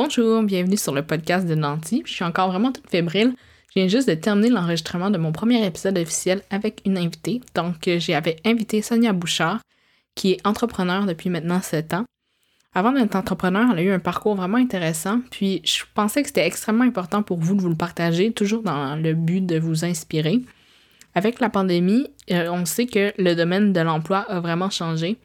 Bonjour, 0.00 0.44
bienvenue 0.44 0.76
sur 0.76 0.94
le 0.94 1.02
podcast 1.02 1.44
de 1.44 1.56
Nancy. 1.56 2.04
Je 2.06 2.12
suis 2.12 2.24
encore 2.24 2.52
vraiment 2.52 2.70
toute 2.70 2.88
fébrile. 2.88 3.34
Je 3.70 3.80
viens 3.80 3.88
juste 3.88 4.08
de 4.08 4.14
terminer 4.14 4.48
l'enregistrement 4.48 5.10
de 5.10 5.18
mon 5.18 5.32
premier 5.32 5.66
épisode 5.66 5.98
officiel 5.98 6.40
avec 6.50 6.82
une 6.84 6.96
invitée. 6.96 7.40
Donc, 7.56 7.88
euh, 7.88 7.98
j'avais 7.98 8.36
invité 8.44 8.80
Sonia 8.80 9.12
Bouchard, 9.12 9.58
qui 10.14 10.30
est 10.30 10.46
entrepreneur 10.46 11.04
depuis 11.04 11.30
maintenant 11.30 11.60
7 11.60 11.94
ans. 11.94 12.04
Avant 12.76 12.92
d'être 12.92 13.16
entrepreneur, 13.16 13.68
elle 13.72 13.78
a 13.80 13.82
eu 13.82 13.90
un 13.90 13.98
parcours 13.98 14.36
vraiment 14.36 14.58
intéressant, 14.58 15.20
puis 15.32 15.62
je 15.64 15.82
pensais 15.94 16.22
que 16.22 16.28
c'était 16.28 16.46
extrêmement 16.46 16.84
important 16.84 17.24
pour 17.24 17.40
vous 17.40 17.56
de 17.56 17.60
vous 17.60 17.68
le 17.68 17.74
partager, 17.74 18.30
toujours 18.30 18.62
dans 18.62 18.94
le 18.94 19.14
but 19.14 19.44
de 19.44 19.58
vous 19.58 19.84
inspirer. 19.84 20.42
Avec 21.16 21.40
la 21.40 21.50
pandémie, 21.50 22.06
euh, 22.30 22.48
on 22.52 22.66
sait 22.66 22.86
que 22.86 23.12
le 23.18 23.34
domaine 23.34 23.72
de 23.72 23.80
l'emploi 23.80 24.18
a 24.18 24.38
vraiment 24.38 24.70
changé. 24.70 25.18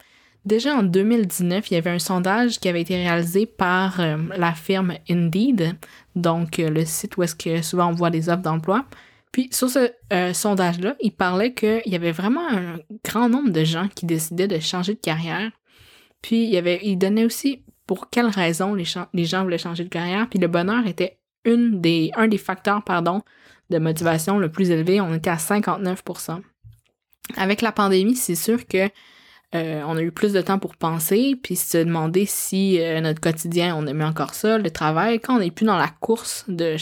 Déjà 0.44 0.76
en 0.76 0.82
2019, 0.82 1.70
il 1.70 1.74
y 1.74 1.76
avait 1.78 1.90
un 1.90 1.98
sondage 1.98 2.60
qui 2.60 2.68
avait 2.68 2.82
été 2.82 2.96
réalisé 2.96 3.46
par 3.46 3.98
euh, 4.00 4.18
la 4.36 4.52
firme 4.52 4.94
Indeed, 5.08 5.74
donc 6.16 6.58
euh, 6.58 6.68
le 6.68 6.84
site 6.84 7.16
où 7.16 7.22
est-ce 7.22 7.34
que 7.34 7.62
souvent 7.62 7.88
on 7.88 7.92
voit 7.92 8.10
des 8.10 8.28
offres 8.28 8.42
d'emploi. 8.42 8.84
Puis 9.32 9.48
sur 9.50 9.68
ce 9.68 9.90
sondage-là, 10.32 10.94
il 11.00 11.10
parlait 11.10 11.54
qu'il 11.54 11.82
y 11.86 11.96
avait 11.96 12.12
vraiment 12.12 12.48
un 12.48 12.78
grand 13.04 13.28
nombre 13.28 13.50
de 13.50 13.64
gens 13.64 13.88
qui 13.88 14.06
décidaient 14.06 14.46
de 14.46 14.60
changer 14.60 14.94
de 14.94 15.00
carrière. 15.00 15.50
Puis 16.22 16.44
il, 16.44 16.50
y 16.50 16.56
avait, 16.56 16.78
il 16.84 16.96
donnait 16.98 17.24
aussi 17.24 17.64
pour 17.86 18.10
quelles 18.10 18.28
raisons 18.28 18.74
les, 18.74 18.84
gens 18.84 19.42
voulaient 19.42 19.58
changer 19.58 19.82
de 19.82 19.88
carrière. 19.88 20.28
Puis 20.28 20.38
le 20.38 20.46
bonheur 20.46 20.86
était 20.86 21.18
un 21.46 22.28
des 22.28 22.38
facteurs 22.38 22.82
de 23.70 23.78
motivation 23.78 24.38
le 24.38 24.52
plus 24.52 24.70
élevé. 24.70 25.00
On 25.00 25.12
était 25.12 25.30
à 25.30 25.36
59% 25.36 26.40
Avec 27.36 27.60
la 27.60 27.72
pandémie, 27.72 28.14
c'est 28.14 28.36
sûr 28.36 28.66
que 28.68 28.88
euh, 29.54 29.82
on 29.86 29.96
a 29.96 30.02
eu 30.02 30.10
plus 30.10 30.32
de 30.32 30.40
temps 30.40 30.58
pour 30.58 30.74
penser, 30.74 31.38
puis 31.40 31.54
se 31.54 31.78
demander 31.78 32.26
si 32.26 32.80
euh, 32.80 33.00
notre 33.00 33.20
quotidien, 33.20 33.76
on 33.76 33.86
aimait 33.86 34.04
encore 34.04 34.34
ça, 34.34 34.58
le 34.58 34.70
travail. 34.70 35.20
Quand 35.20 35.36
on 35.36 35.38
n'est 35.38 35.52
plus 35.52 35.64
dans 35.64 35.76
la 35.76 35.88
course 35.88 36.44
de, 36.48 36.76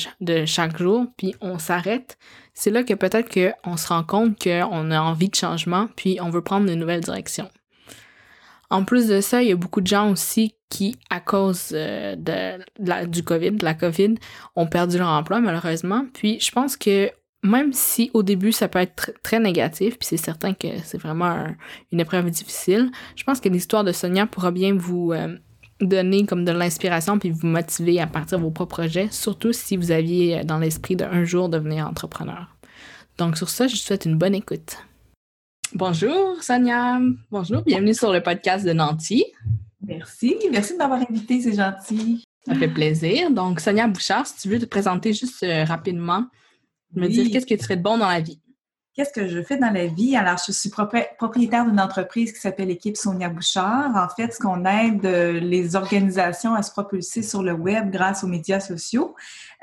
chaque 0.46 0.78
jour, 0.78 1.06
puis 1.18 1.34
on 1.42 1.58
s'arrête, 1.58 2.16
c'est 2.54 2.70
là 2.70 2.82
que 2.82 2.94
peut-être 2.94 3.28
qu'on 3.30 3.76
se 3.76 3.88
rend 3.88 4.04
compte 4.04 4.42
qu'on 4.42 4.90
a 4.90 5.00
envie 5.00 5.28
de 5.28 5.34
changement, 5.34 5.88
puis 5.96 6.18
on 6.22 6.30
veut 6.30 6.42
prendre 6.42 6.70
une 6.70 6.78
nouvelle 6.78 7.02
direction. 7.02 7.50
En 8.70 8.84
plus 8.84 9.06
de 9.06 9.20
ça, 9.20 9.42
il 9.42 9.48
y 9.50 9.52
a 9.52 9.56
beaucoup 9.56 9.82
de 9.82 9.86
gens 9.86 10.10
aussi 10.10 10.54
qui, 10.70 10.96
à 11.10 11.20
cause 11.20 11.72
euh, 11.74 12.16
du 13.06 13.22
COVID, 13.22 13.50
de 13.50 13.64
la 13.64 13.74
COVID, 13.74 14.14
ont 14.56 14.66
perdu 14.66 14.96
leur 14.96 15.08
emploi 15.08 15.40
malheureusement. 15.40 16.06
Puis 16.14 16.40
je 16.40 16.50
pense 16.50 16.78
que 16.78 17.10
même 17.42 17.72
si 17.72 18.10
au 18.14 18.22
début 18.22 18.52
ça 18.52 18.68
peut 18.68 18.78
être 18.78 19.12
très 19.22 19.40
négatif, 19.40 19.98
puis 19.98 20.06
c'est 20.06 20.16
certain 20.16 20.54
que 20.54 20.68
c'est 20.84 20.98
vraiment 20.98 21.46
une 21.90 22.00
épreuve 22.00 22.30
difficile, 22.30 22.90
je 23.16 23.24
pense 23.24 23.40
que 23.40 23.48
l'histoire 23.48 23.84
de 23.84 23.92
Sonia 23.92 24.26
pourra 24.26 24.52
bien 24.52 24.74
vous 24.74 25.12
euh, 25.12 25.36
donner 25.80 26.24
comme 26.24 26.44
de 26.44 26.52
l'inspiration 26.52 27.18
puis 27.18 27.30
vous 27.30 27.46
motiver 27.46 28.00
à 28.00 28.06
partir 28.06 28.38
de 28.38 28.44
vos 28.44 28.50
propres 28.50 28.76
projets, 28.76 29.08
surtout 29.10 29.52
si 29.52 29.76
vous 29.76 29.90
aviez 29.90 30.38
euh, 30.38 30.44
dans 30.44 30.58
l'esprit 30.58 30.94
d'un 30.94 31.24
jour 31.24 31.48
devenir 31.48 31.86
entrepreneur. 31.88 32.46
Donc 33.18 33.36
sur 33.36 33.50
ça, 33.50 33.66
je 33.66 33.72
vous 33.72 33.78
souhaite 33.78 34.04
une 34.04 34.16
bonne 34.16 34.34
écoute. 34.34 34.78
Bonjour 35.74 36.40
Sonia, 36.42 37.00
bonjour, 37.30 37.62
bienvenue 37.62 37.94
sur 37.94 38.12
le 38.12 38.22
podcast 38.22 38.64
de 38.64 38.72
Nancy. 38.72 39.24
Merci, 39.84 40.36
merci 40.52 40.74
de 40.74 40.78
m'avoir 40.78 41.00
invité, 41.00 41.40
c'est 41.40 41.56
gentil. 41.56 42.24
Ça 42.46 42.54
fait 42.54 42.68
plaisir. 42.68 43.30
Donc 43.30 43.58
Sonia 43.58 43.88
Bouchard, 43.88 44.26
si 44.26 44.42
tu 44.42 44.48
veux 44.48 44.60
te 44.60 44.64
présenter 44.64 45.12
juste 45.12 45.42
euh, 45.42 45.64
rapidement, 45.64 46.26
me 46.94 47.08
dire 47.08 47.30
qu'est-ce 47.30 47.46
que 47.46 47.54
tu 47.54 47.64
fais 47.64 47.76
de 47.76 47.82
bon 47.82 47.98
dans 47.98 48.08
la 48.08 48.20
vie. 48.20 48.40
Qu'est-ce 48.94 49.12
que 49.12 49.26
je 49.26 49.42
fais 49.42 49.56
dans 49.56 49.72
la 49.72 49.86
vie? 49.86 50.16
Alors, 50.16 50.36
je 50.46 50.52
suis 50.52 50.68
propriétaire 50.68 51.64
d'une 51.64 51.80
entreprise 51.80 52.30
qui 52.30 52.38
s'appelle 52.38 52.68
l'équipe 52.68 52.94
Sonia 52.94 53.30
Bouchard. 53.30 53.96
En 53.96 54.14
fait, 54.14 54.34
ce 54.34 54.38
qu'on 54.38 54.66
aide 54.66 55.06
euh, 55.06 55.40
les 55.40 55.76
organisations 55.76 56.54
à 56.54 56.62
se 56.62 56.70
propulser 56.70 57.22
sur 57.22 57.42
le 57.42 57.54
web 57.54 57.90
grâce 57.90 58.22
aux 58.22 58.26
médias 58.26 58.60
sociaux. 58.60 59.14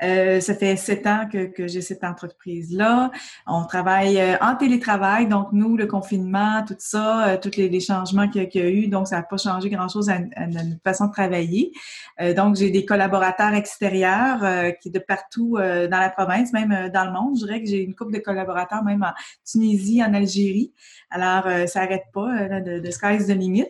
Euh, 0.02 0.40
ça 0.40 0.54
fait 0.54 0.76
sept 0.76 1.06
ans 1.06 1.28
que, 1.30 1.46
que 1.46 1.68
j'ai 1.68 1.82
cette 1.82 2.04
entreprise-là. 2.04 3.10
On 3.46 3.64
travaille 3.64 4.18
euh, 4.18 4.36
en 4.40 4.56
télétravail, 4.56 5.26
donc 5.26 5.48
nous, 5.52 5.76
le 5.76 5.86
confinement, 5.86 6.64
tout 6.66 6.74
ça, 6.78 7.28
euh, 7.28 7.36
tous 7.40 7.56
les, 7.56 7.68
les, 7.68 7.80
changements 7.80 8.28
qu'il 8.28 8.48
y, 8.52 8.60
a 8.60 8.68
eu, 8.68 8.88
donc 8.88 9.08
ça 9.08 9.16
n'a 9.16 9.22
pas 9.22 9.36
changé 9.36 9.68
grand-chose 9.68 10.08
à, 10.08 10.18
notre 10.18 10.82
façon 10.82 11.06
de 11.06 11.12
travailler. 11.12 11.72
Euh, 12.20 12.32
donc, 12.32 12.56
j'ai 12.56 12.70
des 12.70 12.84
collaborateurs 12.84 13.52
extérieurs 13.54 14.40
qui 14.80 14.90
de 14.90 14.98
partout 14.98 15.56
dans 15.56 15.98
la 15.98 16.10
province, 16.10 16.52
même 16.52 16.90
dans 16.92 17.04
le 17.04 17.12
monde. 17.12 17.36
Je 17.38 17.44
dirais 17.44 17.62
que 17.62 17.68
j'ai 17.68 17.82
une 17.82 17.94
couple 17.94 18.12
de 18.12 18.18
collaborateurs 18.18 18.82
même 18.82 19.04
Tunisie, 19.44 20.02
en 20.02 20.14
Algérie. 20.14 20.72
Alors, 21.10 21.44
ça 21.68 21.80
n'arrête 21.80 22.04
pas 22.12 22.60
de, 22.60 22.78
de 22.78 22.90
sky's 22.90 23.26
the 23.26 23.30
limit. 23.30 23.66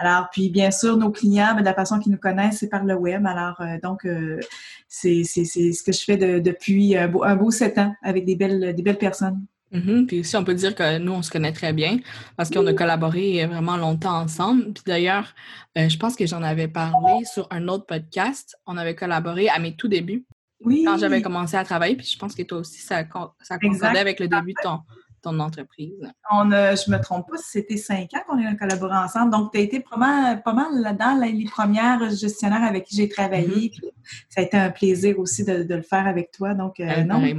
Alors, 0.00 0.28
puis 0.30 0.48
bien 0.48 0.70
sûr, 0.70 0.96
nos 0.96 1.10
clients, 1.10 1.54
ben, 1.54 1.60
de 1.60 1.66
la 1.66 1.74
façon 1.74 1.98
qu'ils 1.98 2.12
nous 2.12 2.18
connaissent, 2.18 2.58
c'est 2.60 2.70
par 2.70 2.84
le 2.84 2.94
web. 2.94 3.26
Alors, 3.26 3.60
euh, 3.60 3.78
donc, 3.82 4.06
euh, 4.06 4.40
c'est 4.88 5.24
ce 5.24 5.82
que 5.82 5.92
je 5.92 6.04
fais 6.04 6.16
depuis 6.16 6.96
un 6.96 7.08
beau, 7.08 7.50
sept 7.50 7.76
ans 7.78 7.94
avec 8.02 8.24
des 8.24 8.34
belles, 8.34 8.74
des 8.74 8.82
belles 8.82 8.98
personnes. 8.98 9.44
Mm-hmm. 9.72 10.06
Puis 10.06 10.20
aussi, 10.20 10.36
on 10.36 10.42
peut 10.42 10.54
dire 10.54 10.74
que 10.74 10.98
nous, 10.98 11.12
on 11.12 11.22
se 11.22 11.30
connaît 11.30 11.52
très 11.52 11.72
bien 11.74 11.98
parce 12.36 12.50
qu'on 12.50 12.66
a 12.66 12.72
collaboré 12.72 13.46
vraiment 13.46 13.76
longtemps 13.76 14.18
ensemble. 14.18 14.72
Puis 14.72 14.82
d'ailleurs, 14.86 15.34
euh, 15.76 15.88
je 15.88 15.98
pense 15.98 16.16
que 16.16 16.26
j'en 16.26 16.42
avais 16.42 16.66
parlé 16.66 17.24
sur 17.24 17.46
un 17.50 17.68
autre 17.68 17.84
podcast. 17.84 18.56
On 18.66 18.78
avait 18.78 18.94
collaboré 18.94 19.48
à 19.48 19.58
mes 19.58 19.76
tout 19.76 19.86
débuts. 19.86 20.24
Oui. 20.62 20.84
Quand 20.86 20.98
j'avais 20.98 21.22
commencé 21.22 21.56
à 21.56 21.64
travailler. 21.64 21.96
Puis 21.96 22.10
je 22.12 22.18
pense 22.18 22.34
que 22.34 22.42
toi 22.42 22.58
aussi, 22.58 22.80
ça, 22.80 23.02
ça 23.42 23.58
concordait 23.58 23.98
avec 23.98 24.20
le 24.20 24.28
début 24.28 24.52
de 24.52 24.62
ton, 24.62 24.80
ton 25.20 25.38
entreprise? 25.38 25.94
On 26.30 26.50
a, 26.52 26.74
je 26.74 26.90
me 26.90 26.98
trompe 26.98 27.28
pas, 27.28 27.36
c'était 27.36 27.76
cinq 27.76 28.14
ans 28.14 28.20
qu'on 28.26 28.44
a 28.44 28.54
collaboré 28.54 28.96
ensemble. 28.96 29.32
Donc, 29.32 29.52
tu 29.52 29.58
as 29.58 29.62
été 29.62 29.80
pas 29.80 29.96
mal, 29.96 30.42
pas 30.42 30.52
mal 30.52 30.80
là-dedans, 30.80 31.18
les 31.20 31.44
premières 31.44 32.10
gestionnaires 32.10 32.64
avec 32.64 32.84
qui 32.84 32.96
j'ai 32.96 33.08
travaillé. 33.08 33.68
Mm-hmm. 33.68 33.90
ça 34.28 34.40
a 34.40 34.44
été 34.44 34.56
un 34.56 34.70
plaisir 34.70 35.18
aussi 35.18 35.44
de, 35.44 35.66
le 35.68 35.82
faire 35.82 36.06
avec 36.06 36.30
toi. 36.32 36.54
Donc, 36.54 36.80
euh, 36.80 37.04
non, 37.04 37.22
euh, 37.22 37.34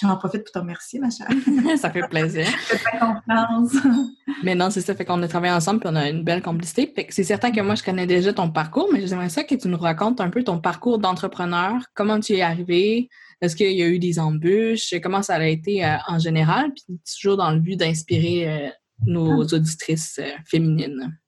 J'en 0.00 0.16
profite 0.16 0.44
pour 0.44 0.52
te 0.52 0.58
remercier, 0.58 1.00
ma 1.00 1.10
chère. 1.10 1.28
ça 1.78 1.90
fait 1.90 2.06
plaisir. 2.08 2.46
ta 2.68 2.98
confiance. 2.98 3.82
mais 4.42 4.54
non, 4.54 4.70
c'est 4.70 4.80
ça. 4.80 4.94
Fait 4.94 5.04
qu'on 5.04 5.22
a 5.22 5.28
travaillé 5.28 5.52
ensemble 5.52 5.80
puis 5.80 5.88
on 5.92 5.96
a 5.96 6.08
une 6.08 6.24
belle 6.24 6.42
complicité. 6.42 6.92
Fait 6.94 7.06
que 7.06 7.14
c'est 7.14 7.24
certain 7.24 7.50
que 7.50 7.60
moi, 7.60 7.74
je 7.74 7.82
connais 7.82 8.06
déjà 8.06 8.32
ton 8.32 8.50
parcours, 8.50 8.88
mais 8.92 9.06
j'aimerais 9.06 9.28
ça 9.28 9.44
que 9.44 9.54
tu 9.54 9.68
nous 9.68 9.78
racontes 9.78 10.20
un 10.20 10.30
peu 10.30 10.42
ton 10.42 10.58
parcours 10.58 10.98
d'entrepreneur. 10.98 11.82
Comment 11.94 12.20
tu 12.20 12.34
es 12.34 12.42
arrivé? 12.42 13.08
Est-ce 13.40 13.56
qu'il 13.56 13.72
y 13.72 13.82
a 13.82 13.86
eu 13.86 13.98
des 13.98 14.18
embûches? 14.18 14.94
Comment 15.02 15.22
ça 15.22 15.36
a 15.36 15.46
été 15.46 15.84
euh, 15.84 15.96
en 16.08 16.18
général? 16.18 16.72
Puis 16.74 16.98
toujours 17.14 17.36
dans 17.36 17.50
le 17.50 17.60
but 17.60 17.76
d'inspirer 17.76 18.48
euh, 18.48 18.68
nos 19.06 19.42
ah. 19.42 19.54
auditrices 19.54 20.18
euh, 20.18 20.30
féminines. 20.46 21.18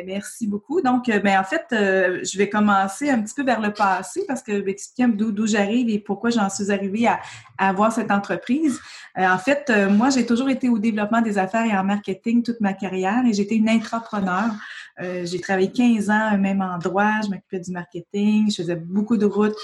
Ben, 0.00 0.06
merci 0.06 0.46
beaucoup. 0.46 0.80
Donc, 0.80 1.06
ben, 1.06 1.38
en 1.38 1.44
fait, 1.44 1.66
je 1.70 2.38
vais 2.38 2.48
commencer 2.48 3.10
un 3.10 3.20
petit 3.20 3.34
peu 3.34 3.44
vers 3.44 3.60
le 3.60 3.72
passé 3.72 4.24
parce 4.26 4.42
que 4.42 4.52
je 4.52 4.62
vais 4.62 4.70
expliquer 4.70 5.10
d'où 5.12 5.46
j'arrive 5.46 5.88
et 5.88 5.98
pourquoi 5.98 6.30
j'en 6.30 6.48
suis 6.48 6.70
arrivée 6.70 7.06
à, 7.06 7.20
avoir 7.58 7.92
cette 7.92 8.10
entreprise. 8.10 8.80
en 9.16 9.36
fait, 9.36 9.70
moi, 9.90 10.08
j'ai 10.10 10.24
toujours 10.24 10.48
été 10.48 10.68
au 10.68 10.78
développement 10.78 11.20
des 11.20 11.36
affaires 11.36 11.66
et 11.66 11.76
en 11.76 11.84
marketing 11.84 12.42
toute 12.42 12.60
ma 12.60 12.72
carrière 12.72 13.22
et 13.26 13.34
j'étais 13.34 13.56
une 13.56 13.68
intrapreneur. 13.68 14.50
Euh, 15.02 15.24
j'ai 15.24 15.40
travaillé 15.40 15.70
15 15.70 16.10
ans 16.10 16.34
au 16.34 16.38
même 16.38 16.60
endroit, 16.60 17.20
je 17.24 17.30
m'occupais 17.30 17.60
du 17.60 17.70
marketing, 17.70 18.50
je 18.50 18.56
faisais 18.56 18.76
beaucoup 18.76 19.16
de 19.16 19.24
routes. 19.24 19.54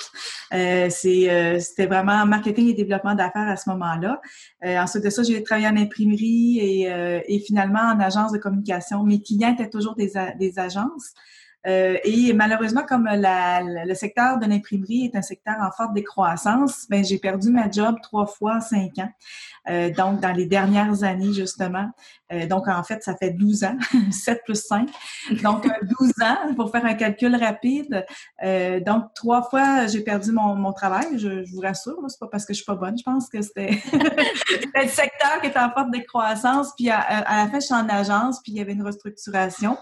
Euh, 0.54 0.88
euh, 0.88 1.58
c'était 1.60 1.86
vraiment 1.86 2.24
marketing 2.26 2.68
et 2.68 2.74
développement 2.74 3.14
d'affaires 3.14 3.48
à 3.48 3.56
ce 3.56 3.68
moment-là. 3.70 4.20
ensuite 4.62 5.04
de 5.04 5.10
ça, 5.10 5.22
j'ai 5.22 5.42
travaillé 5.42 5.68
en 5.68 5.76
imprimerie 5.76 6.58
et, 6.58 7.24
et, 7.28 7.40
finalement 7.40 7.80
en 7.80 8.00
agence 8.00 8.32
de 8.32 8.38
communication. 8.38 9.02
Mes 9.02 9.20
clients 9.20 9.52
étaient 9.52 9.68
toujours 9.68 9.94
des, 9.94 10.12
des 10.34 10.58
agences. 10.58 11.14
Euh, 11.66 11.98
et 12.04 12.32
malheureusement, 12.32 12.82
comme 12.88 13.08
le 13.10 13.94
secteur 13.94 14.38
de 14.38 14.46
l'imprimerie 14.46 15.06
est 15.06 15.16
un 15.16 15.22
secteur 15.22 15.56
en 15.60 15.70
forte 15.70 15.94
décroissance, 15.94 16.86
ben 16.88 17.04
j'ai 17.04 17.18
perdu 17.18 17.50
ma 17.50 17.70
job 17.70 17.96
trois 18.02 18.26
fois 18.26 18.56
en 18.56 18.60
cinq 18.60 18.98
ans. 18.98 19.10
Euh, 19.68 19.90
donc, 19.90 20.20
dans 20.20 20.30
les 20.30 20.46
dernières 20.46 21.02
années, 21.02 21.32
justement. 21.32 21.90
Euh, 22.32 22.46
donc, 22.46 22.68
en 22.68 22.84
fait, 22.84 23.02
ça 23.02 23.16
fait 23.16 23.30
12 23.30 23.64
ans, 23.64 23.76
7 24.12 24.42
plus 24.44 24.62
5. 24.62 24.88
Donc, 25.42 25.66
12 25.98 26.12
ans, 26.22 26.54
pour 26.54 26.70
faire 26.70 26.84
un 26.84 26.94
calcul 26.94 27.34
rapide. 27.34 28.06
donc, 28.86 29.12
trois 29.14 29.42
fois, 29.42 29.88
j'ai 29.88 30.02
perdu 30.02 30.30
mon, 30.30 30.72
travail, 30.72 31.18
je, 31.18 31.44
vous 31.50 31.60
rassure. 31.60 31.98
C'est 32.06 32.20
pas 32.20 32.28
parce 32.28 32.44
que 32.44 32.52
je 32.52 32.58
suis 32.58 32.64
pas 32.64 32.76
bonne, 32.76 32.96
je 32.96 33.02
pense 33.02 33.28
que 33.28 33.42
c'était 33.42 33.70
le 33.92 34.88
secteur 34.88 35.40
qui 35.40 35.48
est 35.48 35.58
en 35.58 35.70
forte 35.70 35.90
décroissance. 35.90 36.72
Puis, 36.76 36.88
à 36.90 37.44
la 37.44 37.50
fin, 37.50 37.58
je 37.58 37.66
suis 37.66 37.74
en 37.74 37.88
agence, 37.88 38.40
puis 38.42 38.52
il 38.52 38.58
y 38.58 38.60
avait 38.60 38.72
une 38.72 38.86
restructuration. 38.86 39.76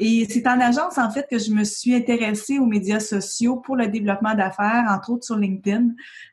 Et 0.00 0.26
c'est 0.30 0.46
en 0.46 0.60
agence, 0.60 0.96
en 0.96 1.10
fait, 1.10 1.26
que 1.28 1.38
je 1.38 1.50
me 1.50 1.64
suis 1.64 1.92
intéressée 1.92 2.60
aux 2.60 2.66
médias 2.66 3.00
sociaux 3.00 3.56
pour 3.56 3.74
le 3.74 3.88
développement 3.88 4.34
d'affaires, 4.34 4.84
entre 4.88 5.10
autres 5.10 5.24
sur 5.24 5.36
LinkedIn. 5.36 5.88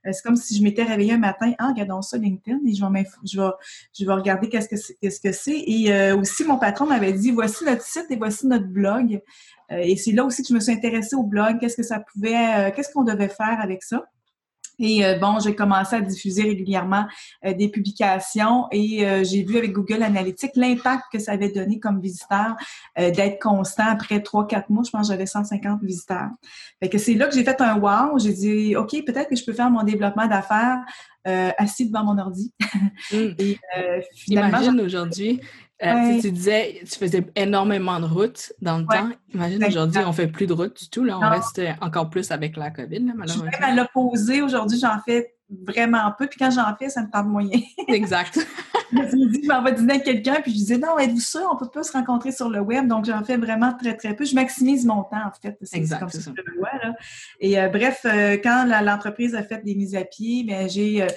Euh, 0.05 0.11
c'est 0.11 0.21
comme 0.21 0.35
si 0.35 0.55
je 0.55 0.61
m'étais 0.61 0.83
réveillée 0.83 1.13
un 1.13 1.17
matin, 1.17 1.51
ah, 1.57 1.69
regardons 1.69 2.03
ça, 2.03 2.17
LinkedIn, 2.17 2.59
et 2.67 2.75
je 2.75 2.85
vais, 2.85 3.05
je 3.23 3.41
vais, 3.41 3.49
je 3.97 4.05
vais 4.05 4.13
regarder 4.13 4.49
qu'est-ce 4.49 4.69
que 4.69 4.75
c'est. 4.75 4.95
Qu'est-ce 5.01 5.19
que 5.19 5.31
c'est. 5.31 5.63
Et 5.65 5.91
euh, 5.91 6.15
aussi, 6.15 6.43
mon 6.43 6.59
patron 6.59 6.85
m'avait 6.85 7.13
dit, 7.13 7.31
voici 7.31 7.65
notre 7.65 7.83
site 7.83 8.05
et 8.11 8.15
voici 8.17 8.45
notre 8.45 8.67
blog. 8.67 9.19
Euh, 9.71 9.77
et 9.77 9.95
c'est 9.97 10.11
là 10.11 10.23
aussi 10.25 10.43
que 10.43 10.49
je 10.49 10.53
me 10.53 10.59
suis 10.59 10.71
intéressée 10.71 11.15
au 11.15 11.23
blog, 11.23 11.57
qu'est-ce 11.59 11.75
que 11.75 11.83
ça 11.83 11.99
pouvait, 11.99 12.71
qu'est-ce 12.75 12.91
qu'on 12.93 13.03
devait 13.03 13.29
faire 13.29 13.59
avec 13.59 13.81
ça. 13.81 14.05
Et 14.79 15.05
euh, 15.05 15.17
bon, 15.17 15.39
j'ai 15.39 15.55
commencé 15.55 15.95
à 15.95 16.01
diffuser 16.01 16.43
régulièrement 16.43 17.05
euh, 17.45 17.53
des 17.53 17.69
publications 17.69 18.67
et 18.71 19.05
euh, 19.05 19.23
j'ai 19.23 19.43
vu 19.43 19.57
avec 19.57 19.71
Google 19.71 20.03
Analytics 20.03 20.51
l'impact 20.55 21.05
que 21.11 21.19
ça 21.19 21.33
avait 21.33 21.51
donné 21.51 21.79
comme 21.79 22.01
visiteur 22.01 22.55
d'être 22.97 23.41
constant 23.41 23.87
après 23.87 24.21
trois, 24.21 24.47
quatre 24.47 24.69
mois. 24.69 24.83
Je 24.85 24.91
pense 24.91 25.07
que 25.07 25.13
j'avais 25.13 25.25
150 25.25 25.81
visiteurs. 25.83 26.29
Fait 26.81 26.89
que 26.89 26.97
c'est 26.97 27.13
là 27.13 27.27
que 27.27 27.35
j'ai 27.35 27.43
fait 27.43 27.59
un 27.61 27.77
wow. 27.77 28.17
J'ai 28.19 28.33
dit, 28.33 28.75
OK, 28.75 28.91
peut-être 29.05 29.29
que 29.29 29.35
je 29.35 29.43
peux 29.43 29.53
faire 29.53 29.69
mon 29.69 29.83
développement 29.83 30.27
d'affaires 30.27 30.79
assis 31.57 31.87
devant 31.87 32.03
mon 32.03 32.19
ordi. 32.19 32.53
Mmh. 33.11 33.15
et 33.39 33.57
finalement, 34.13 34.59
aujourd'hui, 34.83 35.41
tu 35.81 36.31
disais, 36.31 36.81
tu 36.89 36.97
faisais 36.97 37.25
énormément 37.35 37.99
de 37.99 38.05
routes 38.05 38.53
dans 38.61 38.77
le 38.77 38.85
temps. 38.85 39.09
Imagine, 39.33 39.65
aujourd'hui, 39.65 40.01
on 40.05 40.13
fait 40.13 40.27
plus 40.27 40.47
de 40.47 40.53
routes 40.53 40.79
du 40.79 40.89
tout. 40.89 41.03
Là. 41.03 41.17
On 41.17 41.29
reste 41.29 41.61
encore 41.81 42.09
plus 42.09 42.31
avec 42.31 42.57
la 42.57 42.71
COVID, 42.71 43.01
malheureusement. 43.01 43.45
Je 43.49 43.55
suis 43.55 43.61
même 43.61 43.79
à 43.79 43.81
l'opposé. 43.81 44.41
Aujourd'hui, 44.41 44.79
j'en 44.79 44.99
fais 45.05 45.35
vraiment 45.49 46.11
peu. 46.17 46.27
Puis 46.27 46.39
quand 46.39 46.51
j'en 46.51 46.75
fais, 46.77 46.89
ça 46.89 47.01
me 47.01 47.09
tente 47.09 47.27
moyen. 47.27 47.59
exact. 47.87 48.45
je 48.95 49.15
me 49.15 49.29
dis, 49.29 49.41
je 49.43 49.47
m'en 49.47 49.61
vais 49.63 49.73
dîner 49.73 49.93
avec 49.93 50.05
quelqu'un, 50.05 50.41
puis 50.41 50.51
je 50.51 50.57
disais, 50.57 50.77
non, 50.77 50.97
êtes-vous 50.97 51.19
sûr, 51.19 51.47
on 51.51 51.57
peut 51.57 51.69
pas 51.69 51.83
se 51.83 51.91
rencontrer 51.91 52.31
sur 52.31 52.49
le 52.49 52.59
web? 52.59 52.87
Donc, 52.87 53.05
j'en 53.05 53.23
fais 53.23 53.37
vraiment 53.37 53.73
très, 53.73 53.95
très 53.95 54.15
peu. 54.15 54.25
Je 54.25 54.35
maximise 54.35 54.85
mon 54.85 55.03
temps, 55.03 55.25
en 55.25 55.31
fait. 55.41 55.57
C'est 55.61 55.79
comme 55.97 56.09
ça, 56.09 56.31
que 56.31 56.41
je 56.45 56.51
le 56.51 56.57
vois. 56.59 56.71
Là. 56.83 56.93
Et 57.39 57.59
euh, 57.59 57.69
bref, 57.69 58.01
euh, 58.05 58.37
quand 58.41 58.65
l'entreprise 58.83 59.35
a 59.35 59.43
fait 59.43 59.63
des 59.63 59.75
mises 59.75 59.95
à 59.95 60.03
pied, 60.03 60.43
ben, 60.43 60.67
euh, 60.67 61.07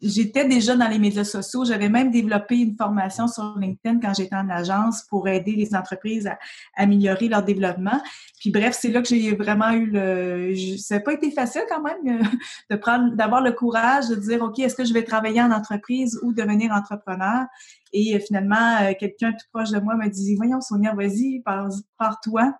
j'étais 0.00 0.44
déjà 0.46 0.76
dans 0.76 0.88
les 0.88 0.98
médias 0.98 1.24
sociaux. 1.24 1.64
J'avais 1.64 1.88
même 1.88 2.10
développé 2.10 2.56
une 2.56 2.76
formation 2.76 3.28
sur 3.28 3.56
LinkedIn 3.58 4.00
quand 4.00 4.14
j'étais 4.14 4.36
en 4.36 4.48
agence 4.48 5.02
pour 5.08 5.28
aider 5.28 5.52
les 5.52 5.74
entreprises 5.74 6.26
à, 6.26 6.38
améliorer 6.76 7.28
leur 7.28 7.42
développement. 7.42 8.00
Puis 8.38 8.50
bref, 8.50 8.76
c'est 8.78 8.88
là 8.88 9.02
que 9.02 9.08
j'ai 9.08 9.34
vraiment 9.34 9.70
eu 9.70 9.86
le... 9.86 10.54
Ça 10.78 10.96
n'a 10.96 11.00
pas 11.00 11.12
été 11.12 11.30
facile 11.30 11.62
quand 11.68 11.82
même 11.82 12.22
de 12.70 12.76
prendre, 12.76 13.14
d'avoir 13.14 13.42
le 13.42 13.52
courage 13.52 14.08
de 14.08 14.14
dire, 14.14 14.42
OK, 14.42 14.58
est-ce 14.58 14.74
que 14.74 14.84
je 14.84 14.92
vais 14.92 15.04
travailler 15.04 15.42
en 15.42 15.50
entreprise 15.50 16.18
ou 16.22 16.32
devenir 16.32 16.72
entrepreneur. 16.80 17.46
Et 17.92 18.14
euh, 18.14 18.20
finalement, 18.20 18.78
euh, 18.82 18.92
quelqu'un 18.98 19.32
tout 19.32 19.46
proche 19.52 19.70
de 19.70 19.80
moi 19.80 19.94
m'a 19.94 20.08
dit, 20.08 20.36
voyons 20.36 20.60
Sonia, 20.60 20.94
vas-y, 20.94 21.42
par, 21.44 22.20
toi. 22.22 22.54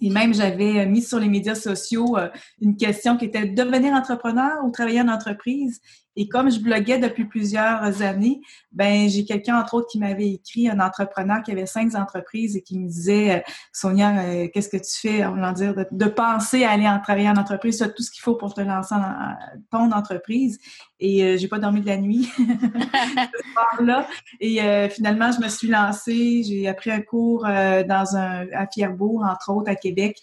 Et 0.00 0.10
même, 0.10 0.34
j'avais 0.34 0.80
euh, 0.80 0.86
mis 0.86 1.02
sur 1.02 1.18
les 1.18 1.28
médias 1.28 1.54
sociaux 1.54 2.16
une 2.60 2.76
question 2.76 3.16
qui 3.16 3.26
était 3.26 3.46
devenir 3.46 3.94
entrepreneur 3.94 4.64
ou 4.64 4.70
travailler 4.70 5.00
en 5.00 5.08
entreprise? 5.08 5.80
Et 6.16 6.28
comme 6.28 6.50
je 6.50 6.60
bloguais 6.60 6.98
depuis 6.98 7.24
plusieurs 7.24 8.02
années, 8.02 8.40
ben 8.72 9.08
j'ai 9.08 9.24
quelqu'un 9.24 9.58
entre 9.58 9.74
autres 9.74 9.88
qui 9.90 9.98
m'avait 9.98 10.32
écrit, 10.32 10.68
un 10.68 10.80
entrepreneur 10.80 11.42
qui 11.42 11.52
avait 11.52 11.66
cinq 11.66 11.94
entreprises 11.94 12.56
et 12.56 12.62
qui 12.62 12.78
me 12.78 12.88
disait 12.88 13.44
Sonia, 13.72 14.18
euh, 14.18 14.48
qu'est-ce 14.52 14.68
que 14.68 14.76
tu 14.76 15.00
fais 15.00 15.24
On 15.24 15.36
va 15.36 15.52
dire 15.52 15.74
de, 15.90 16.04
penser 16.06 16.64
à 16.64 16.70
aller 16.70 16.88
en 16.88 17.00
travailler 17.00 17.28
en 17.28 17.36
entreprise, 17.36 17.78
tu 17.78 17.94
tout 17.94 18.02
ce 18.02 18.10
qu'il 18.10 18.22
faut 18.22 18.34
pour 18.34 18.54
te 18.54 18.60
lancer 18.60 18.94
dans 18.94 19.36
ton 19.70 19.92
entreprise. 19.92 20.58
Et 21.00 21.22
euh, 21.24 21.36
j'ai 21.36 21.48
pas 21.48 21.58
dormi 21.58 21.80
de 21.80 21.86
la 21.86 21.96
nuit 21.96 22.30
ce 22.38 23.82
là 23.82 24.06
Et 24.40 24.62
euh, 24.62 24.88
finalement, 24.88 25.32
je 25.32 25.40
me 25.40 25.48
suis 25.48 25.68
lancée. 25.68 26.42
J'ai 26.44 26.68
appris 26.68 26.90
un 26.90 27.00
cours 27.00 27.42
dans 27.42 28.16
un 28.16 28.46
à 28.54 28.66
Fierbourg, 28.72 29.24
entre 29.28 29.52
autres 29.52 29.70
à 29.70 29.74
Québec, 29.74 30.18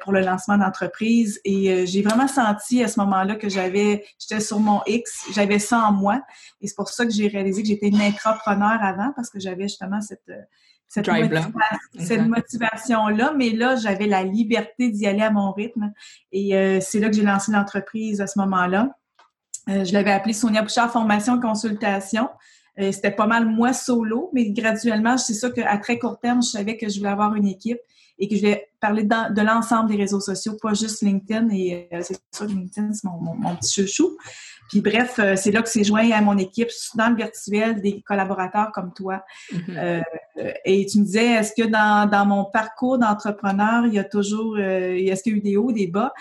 pour 0.00 0.12
le 0.12 0.20
lancement 0.20 0.56
d'entreprise. 0.56 1.40
Et 1.44 1.86
j'ai 1.86 2.02
vraiment 2.02 2.26
senti 2.26 2.82
à 2.82 2.88
ce 2.88 2.98
moment-là 3.00 3.36
que 3.36 3.48
j'avais, 3.48 4.04
j'étais 4.18 4.40
sur 4.40 4.58
mon 4.60 4.80
X 4.86 5.33
j'avais 5.34 5.58
ça 5.58 5.80
en 5.80 5.92
moi. 5.92 6.22
Et 6.60 6.68
c'est 6.68 6.76
pour 6.76 6.88
ça 6.88 7.04
que 7.04 7.12
j'ai 7.12 7.28
réalisé 7.28 7.62
que 7.62 7.68
j'étais 7.68 7.88
une 7.88 8.00
intrapreneur 8.00 8.82
avant, 8.82 9.12
parce 9.14 9.30
que 9.30 9.40
j'avais 9.40 9.64
justement 9.64 10.00
cette, 10.00 10.22
euh, 10.28 10.40
cette, 10.88 11.08
motivation-là. 12.26 13.34
Mais 13.36 13.50
là, 13.50 13.76
j'avais 13.76 14.06
la 14.06 14.22
liberté 14.22 14.90
d'y 14.90 15.06
aller 15.06 15.22
à 15.22 15.30
mon 15.30 15.52
rythme. 15.52 15.92
Et 16.32 16.56
euh, 16.56 16.80
c'est 16.80 17.00
là 17.00 17.08
que 17.08 17.16
j'ai 17.16 17.22
lancé 17.22 17.52
l'entreprise 17.52 18.20
à 18.20 18.26
ce 18.26 18.38
moment-là. 18.38 18.90
Euh, 19.68 19.84
je 19.84 19.92
l'avais 19.92 20.12
appelé 20.12 20.32
Sonia 20.34 20.62
Bouchard 20.62 20.90
Formation 20.90 21.40
Consultation. 21.40 22.28
C'était 22.76 23.12
pas 23.12 23.28
mal 23.28 23.46
moi 23.46 23.72
solo, 23.72 24.30
mais 24.32 24.50
graduellement, 24.50 25.16
c'est 25.16 25.32
ça 25.32 25.48
qu'à 25.48 25.78
très 25.78 25.96
court 25.96 26.18
terme, 26.18 26.42
je 26.42 26.48
savais 26.48 26.76
que 26.76 26.88
je 26.88 26.98
voulais 26.98 27.12
avoir 27.12 27.36
une 27.36 27.46
équipe 27.46 27.78
et 28.18 28.28
que 28.28 28.36
je 28.36 28.42
vais 28.42 28.68
parler 28.80 29.02
de, 29.02 29.42
l'ensemble 29.42 29.90
des 29.90 29.96
réseaux 29.96 30.20
sociaux, 30.20 30.56
pas 30.60 30.74
juste 30.74 31.02
LinkedIn. 31.02 31.48
Et 31.50 31.88
c'est 32.02 32.18
ça, 32.30 32.44
LinkedIn, 32.44 32.92
c'est 32.92 33.04
mon, 33.04 33.18
mon, 33.20 33.56
petit 33.56 33.82
chouchou. 33.82 34.16
Puis 34.68 34.80
bref, 34.80 35.18
euh, 35.18 35.36
c'est 35.36 35.50
là 35.50 35.62
que 35.62 35.68
c'est 35.68 35.84
joint 35.84 36.10
à 36.10 36.20
mon 36.20 36.38
équipe 36.38 36.68
dans 36.94 37.10
le 37.10 37.16
virtuel 37.16 37.80
des 37.80 38.02
collaborateurs 38.02 38.72
comme 38.72 38.92
toi. 38.92 39.24
Mm-hmm. 39.52 39.78
Euh, 39.78 40.52
et 40.64 40.86
tu 40.86 41.00
me 41.00 41.04
disais, 41.04 41.32
est-ce 41.32 41.52
que 41.56 41.68
dans, 41.68 42.26
mon 42.26 42.44
parcours 42.44 42.98
d'entrepreneur, 42.98 43.86
il 43.86 43.94
y 43.94 43.98
a 43.98 44.04
toujours, 44.04 44.56
euh, 44.56 44.94
est-ce 44.94 45.22
qu'il 45.22 45.32
y 45.32 45.34
a 45.36 45.38
eu 45.38 45.42
des 45.42 45.56
hauts, 45.56 45.72
des 45.72 45.86
bas? 45.86 46.12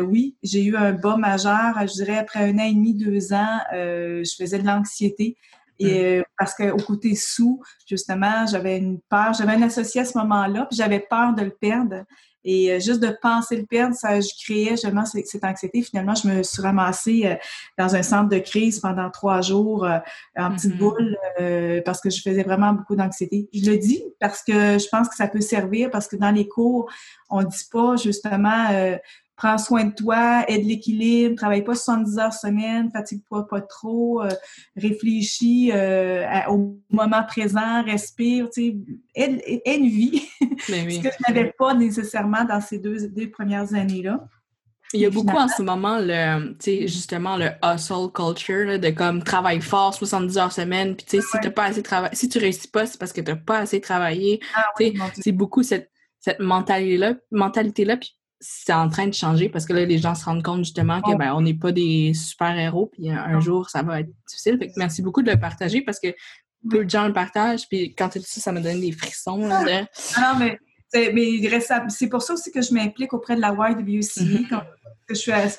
oui, 0.00 0.36
j'ai 0.42 0.64
eu 0.64 0.74
un 0.74 0.94
bas 0.94 1.16
majeur, 1.16 1.76
je 1.82 1.92
dirais 1.92 2.18
après 2.18 2.40
un 2.40 2.58
an 2.58 2.64
et 2.64 2.74
demi, 2.74 2.92
deux 2.92 3.32
ans, 3.32 3.60
je 3.72 4.34
faisais 4.36 4.58
de 4.58 4.66
l'anxiété. 4.66 5.36
Et 5.78 6.20
mm. 6.20 6.24
parce 6.38 6.54
qu'au 6.54 6.76
côté 6.76 7.14
sous, 7.14 7.62
justement, 7.88 8.46
j'avais 8.46 8.78
une 8.78 9.00
peur, 9.08 9.34
j'avais 9.34 9.52
un 9.52 9.62
associé 9.62 10.02
à 10.02 10.04
ce 10.04 10.16
moment-là, 10.18 10.66
puis 10.66 10.76
j'avais 10.76 11.00
peur 11.00 11.34
de 11.34 11.42
le 11.42 11.50
perdre. 11.50 12.04
Et 12.48 12.72
euh, 12.72 12.78
juste 12.78 13.00
de 13.00 13.08
penser 13.20 13.56
le 13.56 13.66
perdre, 13.66 13.96
ça, 13.96 14.20
je 14.20 14.28
créais 14.44 14.70
justement 14.70 15.04
cette, 15.04 15.44
anxiété. 15.44 15.82
Finalement, 15.82 16.14
je 16.14 16.28
me 16.28 16.42
suis 16.44 16.62
ramassée 16.62 17.22
euh, 17.26 17.34
dans 17.76 17.96
un 17.96 18.04
centre 18.04 18.28
de 18.28 18.38
crise 18.38 18.78
pendant 18.78 19.10
trois 19.10 19.40
jours 19.40 19.84
euh, 19.84 19.98
en 20.36 20.54
petite 20.54 20.74
mm-hmm. 20.74 20.78
boule 20.78 21.82
parce 21.84 22.00
que 22.00 22.08
je 22.08 22.22
faisais 22.22 22.44
vraiment 22.44 22.72
beaucoup 22.72 22.94
d'anxiété. 22.94 23.48
Je 23.52 23.68
le 23.68 23.78
dis 23.78 24.00
parce 24.20 24.44
que 24.44 24.78
je 24.78 24.88
pense 24.88 25.08
que 25.08 25.16
ça 25.16 25.26
peut 25.26 25.40
servir 25.40 25.90
parce 25.90 26.06
que 26.06 26.14
dans 26.14 26.30
les 26.30 26.46
cours, 26.46 26.88
on 27.28 27.42
dit 27.42 27.66
pas 27.70 27.96
justement 27.96 28.68
prends 29.36 29.58
soin 29.58 29.84
de 29.84 29.94
toi, 29.94 30.44
aide 30.48 30.64
l'équilibre, 30.64 31.36
travaille 31.36 31.62
pas 31.62 31.74
70 31.74 32.18
heures 32.18 32.32
semaine, 32.32 32.90
fatigue-toi 32.90 33.46
pas 33.48 33.60
trop, 33.60 34.22
euh, 34.22 34.30
réfléchis 34.76 35.70
euh, 35.72 36.26
au 36.48 36.78
moment 36.90 37.22
présent, 37.24 37.82
respire, 37.84 38.48
tu 38.50 38.62
sais, 38.62 38.76
aide, 39.14 39.42
une 39.66 39.88
vie. 39.88 40.22
Ben 40.68 40.90
ce 40.90 41.00
que 41.00 41.08
je 41.10 41.32
n'avais 41.32 41.52
pas 41.56 41.74
nécessairement 41.74 42.44
dans 42.44 42.60
ces 42.60 42.78
deux, 42.78 43.08
deux 43.08 43.30
premières 43.30 43.74
années-là. 43.74 44.26
Il 44.92 45.00
y 45.00 45.06
a 45.06 45.10
beaucoup 45.10 45.36
en 45.36 45.48
ce 45.48 45.62
moment, 45.62 45.98
le, 46.00 46.56
justement, 46.86 47.36
le 47.36 47.50
hustle 47.62 48.10
culture, 48.12 48.78
de 48.78 48.90
comme 48.90 49.22
travail 49.22 49.60
fort, 49.60 49.94
70 49.94 50.38
heures 50.38 50.52
semaine, 50.52 50.96
puis 50.96 51.04
tu 51.06 51.20
sais, 51.20 51.38
si 51.42 51.50
pas 51.50 51.64
assez 51.64 51.82
travaillé, 51.82 52.14
si 52.14 52.28
tu 52.28 52.38
réussis 52.38 52.68
pas, 52.68 52.86
c'est 52.86 52.98
parce 52.98 53.12
que 53.12 53.20
tu 53.20 53.30
n'as 53.30 53.36
pas 53.36 53.58
assez 53.58 53.80
travaillé. 53.80 54.40
Ah 54.54 54.64
c'est 55.14 55.32
beaucoup 55.32 55.62
cette, 55.62 55.90
cette 56.20 56.40
mentalité-là, 56.40 57.14
mentalité-là, 57.32 57.96
puis 57.96 58.15
c'est 58.40 58.72
en 58.72 58.88
train 58.88 59.06
de 59.06 59.14
changer 59.14 59.48
parce 59.48 59.64
que 59.64 59.72
là, 59.72 59.84
les 59.84 59.98
gens 59.98 60.14
se 60.14 60.24
rendent 60.24 60.42
compte 60.42 60.64
justement 60.64 61.00
que 61.00 61.16
ben, 61.16 61.34
on 61.34 61.40
n'est 61.40 61.54
pas 61.54 61.72
des 61.72 62.12
super-héros, 62.14 62.86
puis 62.92 63.10
un 63.10 63.40
jour, 63.40 63.70
ça 63.70 63.82
va 63.82 64.00
être 64.00 64.10
difficile. 64.28 64.58
Fait 64.58 64.68
que 64.68 64.74
merci 64.76 65.02
beaucoup 65.02 65.22
de 65.22 65.30
le 65.30 65.40
partager 65.40 65.80
parce 65.82 65.98
que 65.98 66.14
peu 66.68 66.84
de 66.84 66.90
gens 66.90 67.06
le 67.06 67.12
partagent, 67.12 67.68
puis 67.68 67.94
quand 67.94 68.08
tu 68.08 68.18
dis 68.18 68.26
ça, 68.26 68.40
ça 68.40 68.52
me 68.52 68.60
donne 68.60 68.80
des 68.80 68.92
frissons. 68.92 69.48
Ah, 70.16 70.32
non, 70.34 70.38
mais, 70.38 70.58
c'est 71.88 72.08
pour 72.08 72.22
ça 72.22 72.34
aussi 72.34 72.50
que 72.50 72.62
je 72.62 72.72
m'implique 72.72 73.12
auprès 73.12 73.36
de 73.36 73.40
la 73.40 73.48
YWCA. 73.48 74.22
Mm-hmm. 74.22 74.62
je, 75.10 75.14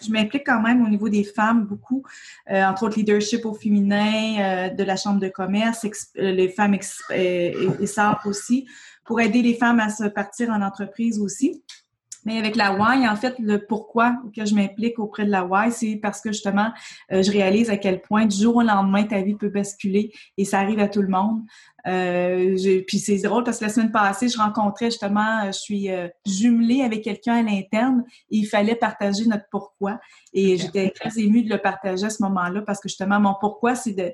je 0.06 0.12
m'implique 0.12 0.46
quand 0.46 0.62
même 0.62 0.84
au 0.84 0.90
niveau 0.90 1.10
des 1.10 1.24
femmes 1.24 1.66
beaucoup, 1.66 2.04
euh, 2.50 2.64
entre 2.64 2.84
autres 2.84 2.98
leadership 2.98 3.46
au 3.46 3.54
féminin, 3.54 4.40
euh, 4.40 4.70
de 4.70 4.84
la 4.84 4.96
Chambre 4.96 5.20
de 5.20 5.28
commerce, 5.28 5.86
euh, 5.86 6.32
les 6.32 6.50
femmes 6.50 6.76
et, 7.12 7.56
et, 7.80 7.86
ça 7.88 8.20
aussi, 8.26 8.68
pour 9.06 9.20
aider 9.22 9.42
les 9.42 9.54
femmes 9.54 9.80
à 9.80 9.90
se 9.90 10.06
partir 10.06 10.50
en 10.50 10.62
entreprise 10.62 11.20
aussi. 11.20 11.62
Mais 12.28 12.40
avec 12.40 12.58
la 12.58 12.74
Y, 12.74 13.08
en 13.08 13.16
fait, 13.16 13.40
le 13.40 13.66
pourquoi 13.66 14.18
que 14.36 14.44
je 14.44 14.54
m'implique 14.54 15.00
auprès 15.00 15.26
de 15.26 15.32
la 15.32 15.48
Y, 15.50 15.72
c'est 15.72 15.96
parce 15.96 16.20
que 16.20 16.34
justement, 16.34 16.74
euh, 17.14 17.24
je 17.24 17.32
réalise 17.32 17.70
à 17.70 17.78
quel 17.78 18.02
point 18.02 18.26
du 18.26 18.36
jour 18.36 18.58
au 18.58 18.64
lendemain, 18.64 19.04
ta 19.04 19.22
vie 19.22 19.36
peut 19.36 19.48
basculer 19.48 20.12
et 20.38 20.44
ça 20.44 20.60
arrive 20.60 20.80
à 20.80 20.90
tout 20.90 21.02
le 21.02 21.08
monde. 21.08 21.44
Euh, 21.88 22.58
puis 22.86 23.00
c'est 23.00 23.20
drôle 23.20 23.46
parce 23.46 23.60
que 23.60 23.64
la 23.64 23.72
semaine 23.72 23.94
passée, 23.94 24.28
je 24.28 24.38
rencontrais 24.38 24.88
justement, 24.88 25.46
je 25.46 25.58
suis 25.58 25.90
euh, 25.90 26.10
jumelée 26.26 26.82
avec 26.82 27.02
quelqu'un 27.02 27.36
à 27.36 27.42
l'interne 27.42 28.04
et 28.30 28.40
il 28.40 28.46
fallait 28.46 28.76
partager 28.76 29.26
notre 29.26 29.46
pourquoi. 29.50 29.98
Et 30.34 30.58
j'étais 30.58 30.90
très 30.90 31.18
émue 31.18 31.44
de 31.44 31.50
le 31.50 31.60
partager 31.60 32.08
à 32.08 32.10
ce 32.10 32.22
moment-là 32.24 32.62
parce 32.62 32.82
que 32.82 32.90
justement, 32.90 33.22
mon 33.22 33.36
pourquoi, 33.40 33.76
c'est 33.76 33.94
de, 33.94 34.12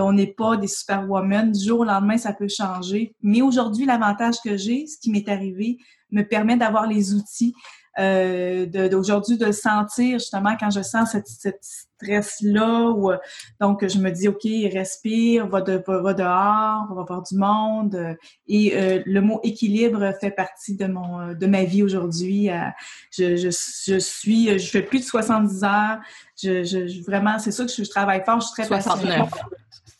on 0.00 0.12
n'est 0.12 0.26
pas 0.26 0.56
des 0.56 0.66
superwomen. 0.66 1.52
Du 1.52 1.64
jour 1.64 1.80
au 1.80 1.84
lendemain, 1.84 2.18
ça 2.18 2.32
peut 2.32 2.48
changer. 2.48 3.14
Mais 3.22 3.40
aujourd'hui, 3.40 3.86
l'avantage 3.86 4.40
que 4.44 4.56
j'ai, 4.56 4.88
ce 4.88 4.98
qui 4.98 5.12
m'est 5.12 5.28
arrivé, 5.28 5.78
me 6.12 6.22
permet 6.22 6.56
d'avoir 6.56 6.86
les 6.86 7.14
outils 7.14 7.54
euh, 7.98 8.64
d'aujourd'hui 8.88 9.36
de, 9.36 9.52
sentir 9.52 10.18
justement 10.18 10.56
quand 10.58 10.70
je 10.70 10.80
sens 10.80 11.10
cette, 11.12 11.58
stress-là. 11.60 12.88
Ou, 12.90 13.12
donc, 13.60 13.86
je 13.86 13.98
me 13.98 14.10
dis, 14.10 14.28
OK, 14.28 14.44
respire, 14.72 15.46
va, 15.46 15.60
de, 15.60 15.82
va, 15.86 16.14
dehors, 16.14 16.86
on 16.90 16.94
va 16.94 17.02
voir 17.02 17.22
du 17.22 17.36
monde. 17.36 18.16
Et 18.48 18.72
euh, 18.74 19.02
le 19.04 19.20
mot 19.20 19.40
équilibre 19.42 20.12
fait 20.20 20.30
partie 20.30 20.74
de, 20.74 20.86
mon, 20.86 21.34
de 21.34 21.46
ma 21.46 21.64
vie 21.64 21.82
aujourd'hui. 21.82 22.50
Euh, 22.50 22.60
je, 23.10 23.36
je, 23.36 23.50
je, 23.50 23.98
suis, 23.98 24.58
je 24.58 24.70
fais 24.70 24.82
plus 24.82 25.00
de 25.00 25.04
70 25.04 25.62
heures. 25.62 25.98
Je, 26.42 26.64
je 26.64 27.04
vraiment, 27.04 27.38
c'est 27.38 27.52
sûr 27.52 27.66
que 27.66 27.72
je, 27.72 27.88
travaille 27.88 28.24
fort, 28.24 28.40
je 28.40 28.46
suis 28.46 28.54
très 28.54 28.66
69. 28.66 29.28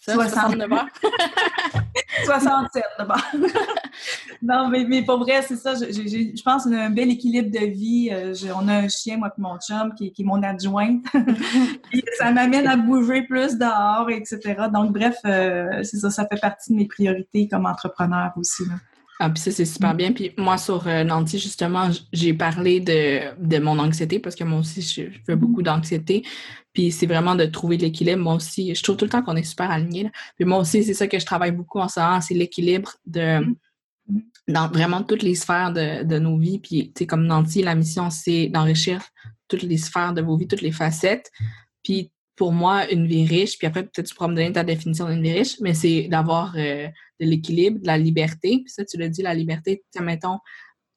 69 0.04 0.72
heures? 0.72 0.86
67 2.24 2.82
d'abord. 2.98 3.20
non, 4.42 4.68
mais, 4.68 4.84
mais 4.88 5.02
pour 5.02 5.20
vrai, 5.20 5.40
c'est 5.42 5.56
ça. 5.56 5.74
Je 5.74 6.42
pense 6.42 6.64
qu'on 6.64 6.72
a 6.72 6.86
un 6.86 6.90
bel 6.90 7.10
équilibre 7.10 7.50
de 7.50 7.64
vie. 7.64 8.10
Euh, 8.12 8.34
on 8.56 8.66
a 8.66 8.74
un 8.74 8.88
chien, 8.88 9.16
moi, 9.16 9.32
et 9.36 9.40
mon 9.40 9.56
chum, 9.58 9.94
qui, 9.94 10.12
qui 10.12 10.22
est 10.22 10.24
mon 10.24 10.42
adjointe. 10.42 11.04
ça 12.18 12.32
m'amène 12.32 12.66
à 12.66 12.76
bouger 12.76 13.22
plus 13.22 13.56
dehors, 13.56 14.10
etc. 14.10 14.64
Donc, 14.72 14.92
bref, 14.92 15.16
euh, 15.24 15.82
c'est 15.84 15.98
ça, 15.98 16.10
ça 16.10 16.26
fait 16.26 16.40
partie 16.40 16.72
de 16.72 16.76
mes 16.76 16.86
priorités 16.86 17.46
comme 17.46 17.66
entrepreneur 17.66 18.32
aussi. 18.36 18.64
Ah, 19.20 19.30
puis 19.30 19.40
ça, 19.40 19.52
c'est 19.52 19.64
super 19.64 19.94
bien. 19.94 20.10
Puis 20.10 20.32
moi, 20.36 20.58
sur 20.58 20.88
euh, 20.88 21.04
Nanti, 21.04 21.38
justement, 21.38 21.88
j'ai 22.12 22.34
parlé 22.34 22.80
de, 22.80 23.20
de, 23.38 23.58
mon 23.60 23.78
anxiété 23.78 24.18
parce 24.18 24.34
que 24.34 24.42
moi 24.42 24.58
aussi, 24.58 24.82
je, 24.82 25.02
fais 25.24 25.36
beaucoup 25.36 25.60
mm. 25.60 25.64
d'anxiété. 25.64 26.24
Puis 26.72 26.90
c'est 26.90 27.06
vraiment 27.06 27.36
de 27.36 27.44
trouver 27.44 27.76
l'équilibre. 27.76 28.20
Moi 28.20 28.34
aussi, 28.34 28.74
je 28.74 28.82
trouve 28.82 28.96
tout 28.96 29.04
le 29.04 29.10
temps 29.10 29.22
qu'on 29.22 29.36
est 29.36 29.44
super 29.44 29.70
alignés. 29.70 30.10
Puis 30.36 30.44
moi 30.44 30.58
aussi, 30.58 30.82
c'est 30.82 30.94
ça 30.94 31.06
que 31.06 31.20
je 31.20 31.24
travaille 31.24 31.52
beaucoup 31.52 31.78
en 31.78 31.86
ce 31.86 32.00
moment, 32.00 32.20
c'est 32.20 32.34
l'équilibre 32.34 32.94
de 33.06 33.38
mm. 33.38 33.54
Dans 34.48 34.68
vraiment 34.68 35.02
toutes 35.02 35.22
les 35.22 35.34
sphères 35.34 35.72
de, 35.72 36.02
de 36.04 36.18
nos 36.18 36.36
vies. 36.38 36.58
Puis, 36.58 36.92
tu 36.92 37.00
sais, 37.00 37.06
comme 37.06 37.26
Nanti, 37.26 37.62
la 37.62 37.74
mission, 37.74 38.10
c'est 38.10 38.48
d'enrichir 38.48 39.02
toutes 39.48 39.62
les 39.62 39.78
sphères 39.78 40.12
de 40.12 40.22
vos 40.22 40.36
vies, 40.36 40.48
toutes 40.48 40.62
les 40.62 40.72
facettes. 40.72 41.30
Puis 41.84 42.10
pour 42.36 42.52
moi, 42.52 42.90
une 42.90 43.06
vie 43.06 43.26
riche, 43.26 43.58
puis 43.58 43.66
après, 43.66 43.82
peut-être 43.82 44.06
tu 44.06 44.14
pourras 44.14 44.28
me 44.28 44.34
donner 44.34 44.52
ta 44.52 44.64
définition 44.64 45.08
d'une 45.08 45.22
vie 45.22 45.32
riche, 45.32 45.60
mais 45.60 45.74
c'est 45.74 46.08
d'avoir 46.08 46.54
euh, 46.56 46.88
de 47.20 47.26
l'équilibre, 47.26 47.80
de 47.80 47.86
la 47.86 47.98
liberté. 47.98 48.62
Puis 48.64 48.72
ça, 48.72 48.84
tu 48.84 48.96
l'as 48.96 49.08
dit, 49.08 49.22
la 49.22 49.34
liberté, 49.34 49.84
mettons, 50.00 50.38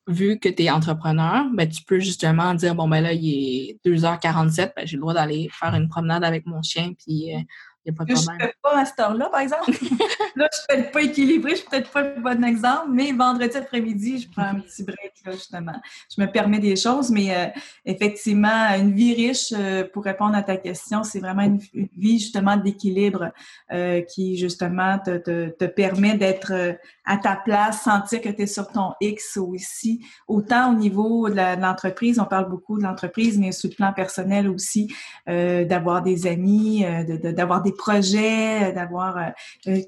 vu 0.07 0.39
que 0.39 0.49
tu 0.49 0.63
es 0.63 0.69
entrepreneur, 0.69 1.45
ben, 1.53 1.67
tu 1.67 1.83
peux 1.83 1.99
justement 1.99 2.53
dire, 2.53 2.75
bon, 2.75 2.87
ben 2.87 3.01
là, 3.01 3.13
il 3.13 3.29
est 3.29 3.79
2h47, 3.85 4.73
ben, 4.75 4.87
j'ai 4.87 4.97
le 4.97 5.01
droit 5.01 5.13
d'aller 5.13 5.49
faire 5.51 5.75
une 5.75 5.89
promenade 5.89 6.23
avec 6.23 6.45
mon 6.45 6.61
chien, 6.61 6.93
puis 6.93 7.35
euh, 7.35 7.39
il 7.85 7.91
n'y 7.91 7.95
a 7.95 7.97
pas 7.97 8.05
de 8.05 8.13
problème. 8.13 8.37
Je 8.39 8.45
ne 8.45 8.49
fais 8.49 8.55
pas 8.63 8.79
à 8.79 8.85
cette 8.85 8.99
heure-là, 8.99 9.29
par 9.29 9.39
exemple. 9.41 9.71
là, 10.35 10.49
je 10.51 10.57
suis 10.57 10.67
peut-être 10.67 10.91
pas 10.91 11.01
équilibrée, 11.01 11.51
je 11.51 11.55
suis 11.57 11.67
peut-être 11.69 11.91
pas 11.91 12.01
le 12.01 12.19
bon 12.19 12.43
exemple, 12.43 12.89
mais 12.89 13.11
vendredi 13.11 13.55
après-midi, 13.55 14.21
je 14.21 14.29
prends 14.29 14.43
un 14.43 14.59
petit 14.59 14.83
break, 14.83 15.13
là, 15.23 15.31
justement. 15.33 15.79
Je 16.15 16.21
me 16.21 16.27
permets 16.27 16.59
des 16.59 16.75
choses, 16.75 17.11
mais 17.11 17.35
euh, 17.35 17.47
effectivement, 17.85 18.73
une 18.75 18.91
vie 18.91 19.13
riche, 19.13 19.53
euh, 19.53 19.83
pour 19.93 20.03
répondre 20.03 20.35
à 20.35 20.41
ta 20.41 20.57
question, 20.57 21.03
c'est 21.03 21.19
vraiment 21.19 21.43
une, 21.43 21.59
vie, 21.95 22.19
justement, 22.19 22.57
d'équilibre 22.57 23.31
euh, 23.71 24.01
qui, 24.01 24.37
justement, 24.37 24.97
te, 24.97 25.17
te, 25.17 25.49
te 25.49 25.65
permet 25.65 26.17
d'être 26.17 26.77
à 27.05 27.17
ta 27.17 27.35
place, 27.35 27.83
sentir 27.83 28.21
que 28.21 28.29
tu 28.29 28.41
es 28.43 28.47
sur 28.47 28.67
ton 28.67 28.93
X 28.99 29.37
aussi. 29.37 30.03
Autant 30.27 30.71
au 30.71 30.75
niveau 30.75 31.29
de 31.29 31.61
l'entreprise, 31.61 32.19
on 32.19 32.25
parle 32.25 32.49
beaucoup 32.49 32.77
de 32.77 32.83
l'entreprise, 32.83 33.37
mais 33.37 33.51
sur 33.51 33.69
le 33.69 33.75
plan 33.75 33.93
personnel 33.93 34.49
aussi, 34.49 34.93
d'avoir 35.27 36.01
des 36.01 36.27
amis, 36.27 36.83
d'avoir 37.23 37.61
des 37.61 37.73
projets, 37.73 38.73
d'avoir 38.73 39.33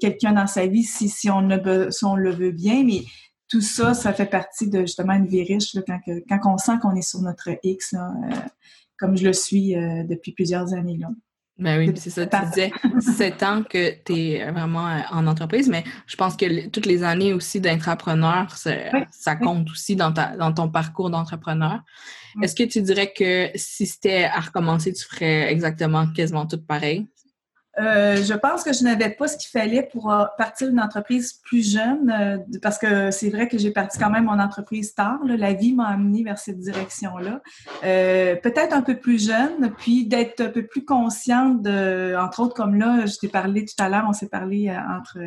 quelqu'un 0.00 0.32
dans 0.32 0.46
sa 0.46 0.66
vie 0.66 0.84
si, 0.84 1.08
si, 1.08 1.28
on 1.30 1.40
le, 1.40 1.90
si 1.90 2.04
on 2.04 2.16
le 2.16 2.30
veut 2.30 2.52
bien, 2.52 2.84
mais 2.84 3.02
tout 3.48 3.62
ça, 3.62 3.94
ça 3.94 4.12
fait 4.12 4.26
partie 4.26 4.68
de 4.68 4.80
justement 4.80 5.14
une 5.14 5.26
vie 5.26 5.42
riche 5.42 5.76
quand, 5.86 5.98
quand 6.28 6.40
on 6.44 6.58
sent 6.58 6.78
qu'on 6.80 6.94
est 6.94 7.02
sur 7.02 7.20
notre 7.20 7.48
X, 7.62 7.92
là, 7.92 8.12
comme 8.98 9.16
je 9.16 9.24
le 9.24 9.32
suis 9.32 9.74
depuis 9.74 10.32
plusieurs 10.32 10.74
années. 10.74 10.98
Là. 10.98 11.08
Ben 11.58 11.78
oui, 11.78 11.92
c'est 11.96 12.10
ça, 12.10 12.24
tu 12.24 12.36
disais 12.50 12.70
sept 13.00 13.42
ans 13.42 13.64
que 13.64 13.90
tu 14.04 14.12
es 14.12 14.50
vraiment 14.52 14.86
euh, 14.86 15.00
en 15.10 15.26
entreprise, 15.26 15.68
mais 15.68 15.82
je 16.06 16.14
pense 16.14 16.36
que 16.36 16.68
toutes 16.68 16.86
les 16.86 17.02
années 17.02 17.32
aussi 17.32 17.60
d'entrepreneur, 17.60 18.46
ça, 18.56 19.36
compte 19.36 19.68
aussi 19.70 19.96
dans, 19.96 20.12
ta, 20.12 20.36
dans 20.36 20.52
ton 20.52 20.68
parcours 20.68 21.10
d'entrepreneur. 21.10 21.80
Est-ce 22.42 22.54
que 22.54 22.62
tu 22.62 22.80
dirais 22.80 23.12
que 23.12 23.50
si 23.56 23.86
c'était 23.86 24.24
à 24.24 24.38
recommencer, 24.38 24.92
tu 24.92 25.04
ferais 25.04 25.50
exactement 25.50 26.06
quasiment 26.06 26.46
tout 26.46 26.60
pareil? 26.60 27.08
Euh, 27.78 28.16
je 28.16 28.34
pense 28.34 28.64
que 28.64 28.72
je 28.72 28.82
n'avais 28.82 29.10
pas 29.10 29.28
ce 29.28 29.36
qu'il 29.36 29.50
fallait 29.50 29.82
pour 29.82 30.12
euh, 30.12 30.24
partir 30.36 30.68
d'une 30.68 30.80
entreprise 30.80 31.34
plus 31.44 31.72
jeune, 31.72 32.10
euh, 32.10 32.38
parce 32.60 32.78
que 32.78 33.10
c'est 33.10 33.30
vrai 33.30 33.48
que 33.48 33.58
j'ai 33.58 33.70
parti 33.70 33.98
quand 33.98 34.10
même 34.10 34.24
mon 34.24 34.38
entreprise 34.38 34.94
tard. 34.94 35.20
La 35.24 35.52
vie 35.52 35.74
m'a 35.74 35.88
amené 35.88 36.24
vers 36.24 36.38
cette 36.38 36.58
direction-là. 36.58 37.40
Peut-être 37.82 38.74
un 38.74 38.82
peu 38.82 38.96
plus 38.96 39.26
jeune, 39.26 39.72
puis 39.78 40.06
d'être 40.06 40.40
un 40.40 40.48
peu 40.48 40.66
plus 40.66 40.84
consciente 40.84 41.62
de, 41.62 42.16
entre 42.18 42.40
autres 42.40 42.54
comme 42.54 42.74
là, 42.74 43.06
je 43.06 43.16
t'ai 43.18 43.28
parlé 43.28 43.64
tout 43.64 43.82
à 43.82 43.88
l'heure, 43.88 44.04
on 44.08 44.12
s'est 44.12 44.28
parlé 44.28 44.70
entre 44.70 45.18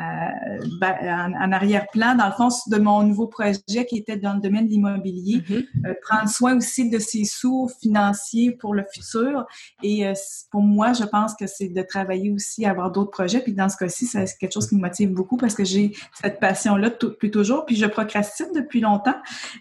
euh, 0.00 0.82
en, 0.82 1.52
arrière-plan, 1.52 2.16
dans 2.16 2.26
le 2.26 2.32
fond, 2.32 2.48
de 2.66 2.78
mon 2.78 3.04
nouveau 3.04 3.28
projet 3.28 3.86
qui 3.88 3.96
était 3.96 4.16
dans 4.16 4.34
le 4.34 4.40
domaine 4.40 4.66
de 4.66 4.70
l'immobilier. 4.70 5.42
Euh, 5.52 5.94
prendre 6.02 6.28
soin 6.28 6.56
aussi 6.56 6.90
de 6.90 6.98
ses 6.98 7.24
sous 7.24 7.68
financiers 7.80 8.52
pour 8.52 8.74
le 8.74 8.84
futur. 8.92 9.46
Et 9.82 10.06
euh, 10.06 10.14
pour 10.50 10.62
moi, 10.62 10.92
je 10.94 11.04
pense 11.04 11.34
que 11.34 11.46
c'est 11.46 11.68
de 11.68 11.82
travailler 11.82 12.30
aussi, 12.32 12.66
à 12.66 12.70
avoir 12.70 12.90
d'autres 12.90 13.12
projets. 13.12 13.40
Puis 13.40 13.52
dans 13.52 13.68
ce 13.68 13.76
cas-ci, 13.76 14.06
c'est 14.06 14.24
quelque 14.38 14.52
chose 14.52 14.68
qui 14.68 14.74
me 14.74 14.80
motive 14.80 15.12
beaucoup 15.12 15.36
parce 15.36 15.54
que 15.54 15.64
j'ai 15.64 15.92
cette 16.20 16.40
passion-là 16.40 16.90
depuis 17.00 17.30
toujours. 17.30 17.64
Puis 17.64 17.76
je 17.76 17.86
procrastine 17.86 18.48
depuis 18.54 18.80
longtemps. 18.80 19.16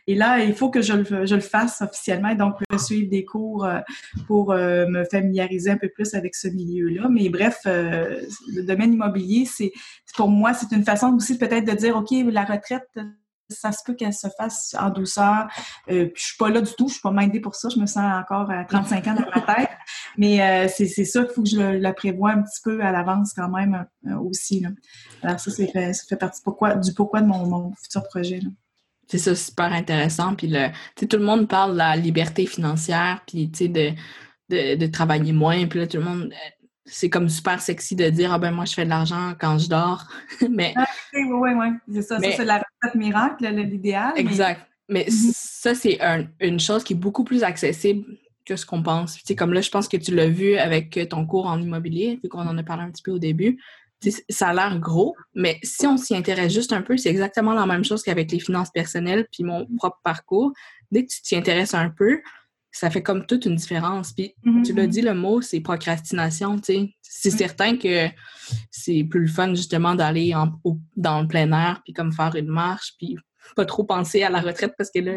Et 0.07 0.15
là, 0.15 0.39
il 0.39 0.55
faut 0.55 0.69
que 0.69 0.81
je 0.81 0.93
le, 0.93 1.25
je 1.25 1.35
le 1.35 1.41
fasse 1.41 1.81
officiellement. 1.81 2.33
Donc, 2.33 2.55
je 2.59 2.75
vais 2.75 2.81
suivre 2.81 3.09
des 3.09 3.23
cours 3.23 3.67
pour 4.27 4.53
me 4.53 5.03
familiariser 5.05 5.69
un 5.71 5.77
peu 5.77 5.89
plus 5.89 6.15
avec 6.15 6.35
ce 6.35 6.47
milieu-là. 6.47 7.07
Mais 7.09 7.29
bref, 7.29 7.61
le 7.65 8.61
domaine 8.63 8.93
immobilier, 8.93 9.45
c'est 9.45 9.71
pour 10.23 10.31
moi, 10.31 10.53
c'est 10.53 10.73
une 10.73 10.85
façon 10.85 11.13
aussi 11.15 11.37
peut-être 11.37 11.65
de 11.65 11.73
dire, 11.73 11.97
OK, 11.97 12.11
la 12.31 12.45
retraite, 12.45 12.87
ça 13.49 13.73
se 13.73 13.79
peut 13.85 13.93
qu'elle 13.93 14.13
se 14.13 14.27
fasse 14.37 14.73
en 14.79 14.89
douceur. 14.89 15.49
Euh, 15.91 16.05
puis 16.05 16.13
je 16.15 16.23
suis 16.27 16.37
pas 16.37 16.49
là 16.49 16.61
du 16.61 16.71
tout, 16.77 16.87
je 16.87 16.93
suis 16.93 17.01
pas 17.01 17.11
mindée 17.11 17.41
pour 17.41 17.55
ça. 17.55 17.67
Je 17.67 17.77
me 17.77 17.85
sens 17.85 18.05
encore 18.21 18.49
à 18.49 18.63
35 18.63 19.05
ans 19.07 19.15
dans 19.15 19.41
ma 19.41 19.41
tête. 19.53 19.69
Mais 20.17 20.41
euh, 20.41 20.69
c'est 20.73 20.87
ça 20.87 21.25
qu'il 21.25 21.33
faut 21.33 21.43
que 21.43 21.49
je 21.49 21.59
la 21.59 21.91
prévoie 21.91 22.31
un 22.31 22.41
petit 22.41 22.61
peu 22.63 22.81
à 22.81 22.93
l'avance 22.93 23.33
quand 23.33 23.49
même 23.49 23.85
euh, 24.07 24.15
aussi. 24.15 24.65
Alors 25.21 25.41
ça, 25.41 25.51
ça 25.51 25.65
fait 26.07 26.15
partie 26.15 26.39
du 26.41 26.93
pourquoi 26.93 27.19
de 27.19 27.27
mon, 27.27 27.73
futur 27.83 28.03
projet. 28.03 28.39
C'est 29.09 29.17
ça, 29.17 29.35
super 29.35 29.73
intéressant. 29.73 30.35
Puis 30.35 30.47
le, 30.47 30.69
tout 30.95 31.17
le 31.17 31.25
monde 31.25 31.49
parle 31.49 31.73
de 31.73 31.79
la 31.79 31.97
liberté 31.97 32.45
financière, 32.45 33.21
puis 33.27 33.47
de, 33.47 33.67
de, 34.47 34.75
de, 34.75 34.87
travailler 34.87 35.33
moins. 35.33 35.67
Puis 35.67 35.79
là, 35.79 35.87
tout 35.87 35.97
le 35.97 36.05
monde 36.05 36.33
c'est 36.85 37.09
comme 37.09 37.29
super 37.29 37.61
sexy 37.61 37.95
de 37.95 38.09
dire 38.09 38.33
ah 38.33 38.39
ben 38.39 38.51
moi 38.51 38.65
je 38.65 38.73
fais 38.73 38.85
de 38.85 38.89
l'argent 38.89 39.33
quand 39.39 39.57
je 39.57 39.69
dors 39.69 40.05
mais 40.49 40.73
ah, 40.75 40.85
oui 41.13 41.21
oui 41.31 41.49
oui 41.53 41.67
c'est 41.93 42.01
ça, 42.01 42.19
ça 42.19 42.31
c'est 42.35 42.45
la 42.45 42.61
recette 42.61 42.95
miracle 42.95 43.47
l'idéal 43.47 44.13
exact 44.15 44.67
mais, 44.89 45.05
mhm. 45.09 45.31
ça 45.33 45.75
c'est 45.75 45.99
une 46.41 46.59
chose 46.59 46.83
qui 46.83 46.93
est 46.93 46.97
beaucoup 46.97 47.23
plus 47.23 47.43
accessible 47.43 48.05
que 48.45 48.57
ce 48.57 48.65
qu'on 48.65 48.83
pense 48.83 49.15
tu 49.15 49.21
sais 49.25 49.35
comme 49.35 49.53
là 49.53 49.61
je 49.61 49.69
pense 49.69 49.87
que 49.87 49.97
tu 49.97 50.13
l'as 50.13 50.27
vu 50.27 50.57
avec 50.57 50.99
ton 51.09 51.25
cours 51.25 51.47
en 51.47 51.61
immobilier 51.61 52.19
vu 52.21 52.29
qu'on 52.29 52.47
en 52.47 52.57
a 52.57 52.63
parlé 52.63 52.83
un 52.83 52.91
petit 52.91 53.03
peu 53.03 53.11
au 53.11 53.19
début 53.19 53.59
ça 54.29 54.49
a 54.49 54.53
l'air 54.53 54.79
gros, 54.79 55.15
mais 55.33 55.59
si 55.63 55.87
on 55.87 55.97
s'y 55.97 56.15
intéresse 56.15 56.53
juste 56.53 56.73
un 56.73 56.81
peu, 56.81 56.97
c'est 56.97 57.09
exactement 57.09 57.53
la 57.53 57.65
même 57.65 57.83
chose 57.83 58.03
qu'avec 58.03 58.31
les 58.31 58.39
finances 58.39 58.71
personnelles 58.71 59.27
puis 59.31 59.43
mon 59.43 59.65
propre 59.77 59.99
parcours. 60.03 60.51
Dès 60.91 61.05
que 61.05 61.11
tu 61.11 61.21
t'y 61.21 61.35
intéresses 61.35 61.73
un 61.73 61.89
peu, 61.89 62.21
ça 62.73 62.89
fait 62.89 63.03
comme 63.03 63.25
toute 63.25 63.45
une 63.45 63.55
différence. 63.55 64.11
Puis 64.11 64.35
tu 64.65 64.73
l'as 64.73 64.85
mm-hmm. 64.85 64.87
dit, 64.87 65.01
le 65.01 65.13
mot, 65.13 65.41
c'est 65.41 65.61
procrastination, 65.61 66.57
tu 66.57 66.73
sais. 66.73 66.95
C'est 67.01 67.29
certain 67.29 67.77
que 67.77 68.07
c'est 68.71 69.03
plus 69.03 69.27
fun, 69.27 69.53
justement, 69.53 69.95
d'aller 69.95 70.33
dans 70.97 71.21
le 71.21 71.27
plein 71.27 71.51
air, 71.51 71.81
puis 71.85 71.93
comme 71.93 72.11
faire 72.11 72.35
une 72.35 72.47
marche, 72.47 72.95
puis 72.97 73.17
pas 73.55 73.65
trop 73.65 73.83
penser 73.83 74.23
à 74.23 74.29
la 74.29 74.39
retraite 74.39 74.73
parce 74.77 74.89
que 74.89 74.99
là, 74.99 75.13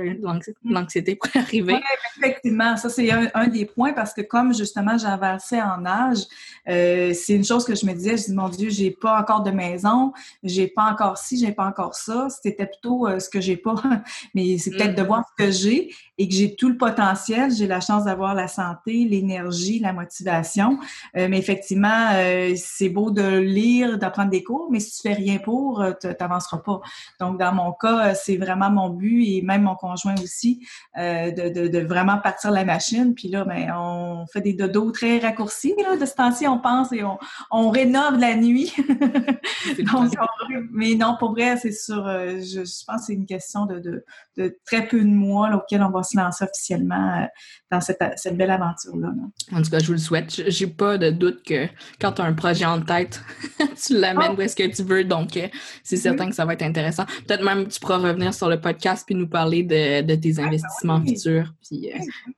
l'anxiété 0.65 1.17
pourrait 1.17 1.39
arriver. 1.41 1.75
Oui, 1.75 1.81
effectivement, 2.19 2.77
ça 2.77 2.91
c'est 2.91 3.11
un, 3.11 3.49
des 3.49 3.65
points 3.65 3.93
parce 3.93 4.13
que 4.13 4.21
comme 4.21 4.55
justement 4.55 4.99
j'avançais 4.99 5.63
en 5.63 5.85
âge, 5.87 6.25
euh, 6.69 7.13
c'est 7.15 7.35
une 7.35 7.45
chose 7.45 7.65
que 7.65 7.75
je 7.75 7.87
me 7.87 7.93
disais, 7.93 8.17
je 8.17 8.25
dis 8.25 8.35
mon 8.35 8.49
Dieu, 8.49 8.69
j'ai 8.69 8.91
pas 8.91 9.19
encore 9.19 9.43
de 9.43 9.51
maison, 9.51 10.13
j'ai 10.43 10.67
pas 10.69 10.91
encore 10.91 11.19
ci, 11.19 11.39
j'ai 11.39 11.53
pas 11.53 11.67
encore 11.67 11.95
ça. 11.95 12.29
C'était 12.29 12.67
plutôt 12.67 13.07
euh, 13.07 13.21
ce 13.21 13.29
que 13.29 13.41
j'ai 13.41 13.57
pas, 13.57 13.77
mais 14.35 14.59
c'est 14.59 14.71
peut-être 14.71 14.95
de 14.95 15.03
mm. 15.03 15.07
voir 15.07 15.25
ce 15.31 15.45
que 15.45 15.51
j'ai 15.51 15.91
et 16.19 16.29
que 16.29 16.35
j'ai 16.35 16.55
tout 16.55 16.69
le 16.69 16.77
potentiel. 16.77 17.51
J'ai 17.51 17.67
la 17.67 17.81
chance 17.81 18.05
d'avoir 18.05 18.35
la 18.35 18.49
santé, 18.49 19.05
l'énergie, 19.05 19.79
la 19.79 19.93
motivation. 19.93 20.79
Euh, 21.17 21.29
mais 21.29 21.39
effectivement, 21.39 22.11
c'est 22.57 22.89
beau 22.89 23.11
de 23.11 23.39
lire, 23.39 23.99
d'apprendre 23.99 24.31
des 24.31 24.43
cours, 24.43 24.69
mais 24.71 24.81
si 24.81 24.97
tu 24.97 25.09
fais 25.09 25.15
rien 25.15 25.39
pour, 25.39 25.85
tu 26.01 26.09
n'avanceras 26.09 26.59
pas. 26.59 26.81
Donc 27.21 27.39
dans 27.39 27.53
mon 27.53 27.73
cas, 27.73 28.15
c'est 28.15 28.37
vraiment 28.37 28.71
mon 28.71 28.91
but 28.91 29.25
et 29.25 29.43
même 29.43 29.63
mon 29.63 29.75
conjoint 29.75 30.15
aussi, 30.23 30.67
euh, 30.99 31.31
de, 31.31 31.69
de, 31.69 31.79
vraiment 31.81 32.19
partir 32.19 32.51
la 32.51 32.65
machine. 32.65 33.15
Puis 33.15 33.29
là, 33.29 33.45
ben, 33.45 33.73
on 33.77 34.27
fait 34.27 34.41
des 34.41 34.55
dodos 34.55 34.91
très 34.93 35.19
raccourcis. 35.19 35.75
Là. 35.79 35.97
De 35.97 36.07
ce 36.07 36.15
temps-ci, 36.15 36.47
on 36.47 36.59
pense 36.59 36.93
et 36.93 37.03
on, 37.03 37.19
on 37.51 37.71
rénove 37.71 38.19
la 38.19 38.37
nuit. 38.37 38.75
mais 40.73 40.95
non, 40.95 41.17
pour 41.19 41.33
vrai, 41.33 41.57
c'est 41.57 41.73
sûr, 41.73 42.07
euh, 42.07 42.39
je, 42.41 42.61
pense 42.61 43.01
que 43.01 43.07
c'est 43.07 43.15
une 43.15 43.27
question 43.27 43.67
de, 43.67 44.05
de, 44.37 44.59
très 44.65 44.87
peu 44.87 45.01
de 45.01 45.07
mois 45.07 45.55
auxquels 45.55 45.83
on 45.83 45.91
va 45.91 46.03
se 46.07 46.17
lancer 46.17 46.45
officiellement 46.45 47.23
euh, 47.23 47.27
dans 47.71 47.81
cette, 47.81 48.03
cette 48.17 48.37
belle 48.37 48.51
aventure-là. 48.51 49.09
En 49.53 49.63
tout 49.63 49.71
cas, 49.71 49.79
je 49.79 49.87
vous 49.87 49.93
le 49.93 49.99
souhaite. 49.99 50.31
J'ai 50.49 50.67
pas 50.67 50.99
de 50.99 51.11
doute 51.11 51.43
que 51.45 51.67
quand 52.01 52.13
tu 52.13 52.23
as 52.23 52.25
un 52.25 52.33
projet 52.33 52.65
en 52.65 52.81
tête, 52.81 53.21
tu 53.87 53.99
l'amènes 53.99 54.33
oh. 54.33 54.37
où 54.39 54.41
est-ce 54.41 54.57
que 54.57 54.67
tu 54.75 54.83
veux. 54.83 55.05
Donc, 55.05 55.37
euh, 55.37 55.49
c'est 55.83 55.97
certain 55.97 56.29
que 56.29 56.35
ça 56.35 56.45
va 56.45 56.55
être 56.55 56.63
intéressant. 56.63 57.05
Peut-être 57.27 57.45
même 57.45 57.69
tu 57.69 57.81
pourras 57.81 57.99
revenir 57.99 58.33
sur 58.35 58.49
le 58.49 58.61
podcast 58.61 59.05
puis 59.07 59.15
nous 59.15 59.29
parler 59.29 59.63
de, 59.63 60.03
de 60.03 60.15
tes 60.15 60.35
ah, 60.39 60.45
investissements 60.45 61.05
futurs 61.05 61.53
puis 61.67 61.91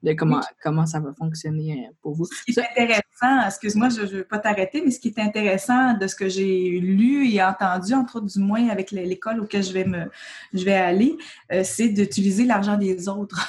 de 0.02 0.12
comment, 0.14 0.40
comment 0.62 0.86
ça 0.86 1.00
va 1.00 1.12
fonctionner 1.18 1.88
pour 2.02 2.14
vous. 2.14 2.24
Ce 2.24 2.44
qui 2.44 2.58
est 2.58 2.64
intéressant, 2.70 3.46
excuse-moi, 3.46 3.88
je 3.90 4.02
ne 4.02 4.06
veux 4.06 4.24
pas 4.24 4.38
t'arrêter, 4.38 4.82
mais 4.84 4.90
ce 4.90 5.00
qui 5.00 5.08
est 5.08 5.18
intéressant 5.18 5.94
de 5.94 6.06
ce 6.06 6.14
que 6.14 6.28
j'ai 6.28 6.80
lu 6.80 7.30
et 7.30 7.42
entendu, 7.42 7.94
entre 7.94 8.16
autres 8.16 8.26
du 8.26 8.38
moins 8.38 8.68
avec 8.68 8.90
l'école 8.90 9.40
auquel 9.40 9.62
je 9.62 9.72
vais 9.72 9.84
me 9.84 10.08
je 10.52 10.64
vais 10.64 10.74
aller, 10.74 11.16
euh, 11.52 11.62
c'est 11.64 11.88
d'utiliser 11.88 12.44
l'argent 12.44 12.76
des 12.76 13.08
autres. 13.08 13.48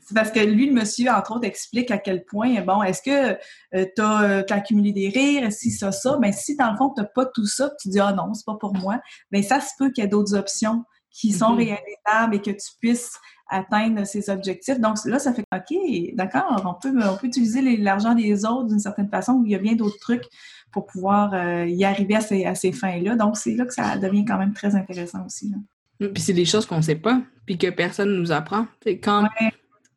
C'est 0.00 0.14
parce 0.14 0.30
que 0.30 0.40
lui, 0.40 0.66
le 0.66 0.72
monsieur, 0.72 1.10
entre 1.10 1.36
autres, 1.36 1.46
explique 1.46 1.90
à 1.90 1.98
quel 1.98 2.24
point, 2.24 2.60
bon, 2.62 2.82
est-ce 2.82 3.02
que 3.02 3.38
euh, 3.74 3.86
tu 3.94 4.02
as, 4.02 4.22
euh, 4.22 4.42
accumulé 4.50 4.92
des 4.92 5.08
rires, 5.08 5.52
si 5.52 5.70
ça, 5.70 5.92
ça, 5.92 6.18
mais 6.20 6.28
ben, 6.28 6.32
si 6.32 6.56
dans 6.56 6.70
le 6.70 6.76
fond, 6.76 6.92
tu 6.94 7.00
n'as 7.00 7.06
pas 7.06 7.26
tout 7.26 7.46
ça, 7.46 7.70
tu 7.80 7.88
dis, 7.88 8.00
ah 8.00 8.12
non, 8.12 8.32
c'est 8.34 8.46
pas 8.46 8.56
pour 8.56 8.74
moi, 8.74 9.00
mais 9.30 9.40
ben, 9.40 9.48
ça 9.48 9.60
se 9.60 9.70
peut 9.78 9.90
qu'il 9.90 10.02
y 10.02 10.06
ait 10.06 10.10
d'autres 10.10 10.34
options 10.34 10.84
qui 11.10 11.32
sont 11.32 11.56
mm-hmm. 11.56 11.76
réalisables 12.06 12.34
et 12.36 12.42
que 12.42 12.50
tu 12.50 12.70
puisses 12.80 13.18
atteindre 13.48 14.04
ces 14.04 14.30
objectifs. 14.30 14.78
Donc 14.78 14.96
là, 15.04 15.18
ça 15.18 15.32
fait 15.32 15.44
OK, 15.54 16.14
d'accord, 16.14 16.62
on 16.64 16.74
peut, 16.74 16.94
on 17.02 17.16
peut 17.16 17.26
utiliser 17.26 17.76
l'argent 17.78 18.14
des 18.14 18.44
autres 18.44 18.68
d'une 18.68 18.78
certaine 18.78 19.08
façon 19.08 19.32
où 19.34 19.46
il 19.46 19.52
y 19.52 19.54
a 19.54 19.58
bien 19.58 19.74
d'autres 19.74 19.98
trucs 19.98 20.24
pour 20.70 20.86
pouvoir 20.86 21.32
euh, 21.32 21.66
y 21.66 21.84
arriver 21.84 22.16
à 22.16 22.20
ces, 22.20 22.44
à 22.44 22.54
ces 22.54 22.72
fins-là. 22.72 23.16
Donc, 23.16 23.36
c'est 23.36 23.54
là 23.54 23.64
que 23.64 23.72
ça 23.72 23.96
devient 23.96 24.24
quand 24.24 24.38
même 24.38 24.52
très 24.52 24.74
intéressant 24.74 25.24
aussi. 25.24 25.50
Là. 25.50 25.56
Puis 25.98 26.22
c'est 26.22 26.32
des 26.32 26.44
choses 26.44 26.66
qu'on 26.66 26.76
ne 26.76 26.82
sait 26.82 26.96
pas, 26.96 27.20
puis 27.44 27.58
que 27.58 27.68
personne 27.70 28.10
ne 28.10 28.18
nous 28.18 28.32
apprend. 28.32 28.66
Quand 29.02 29.26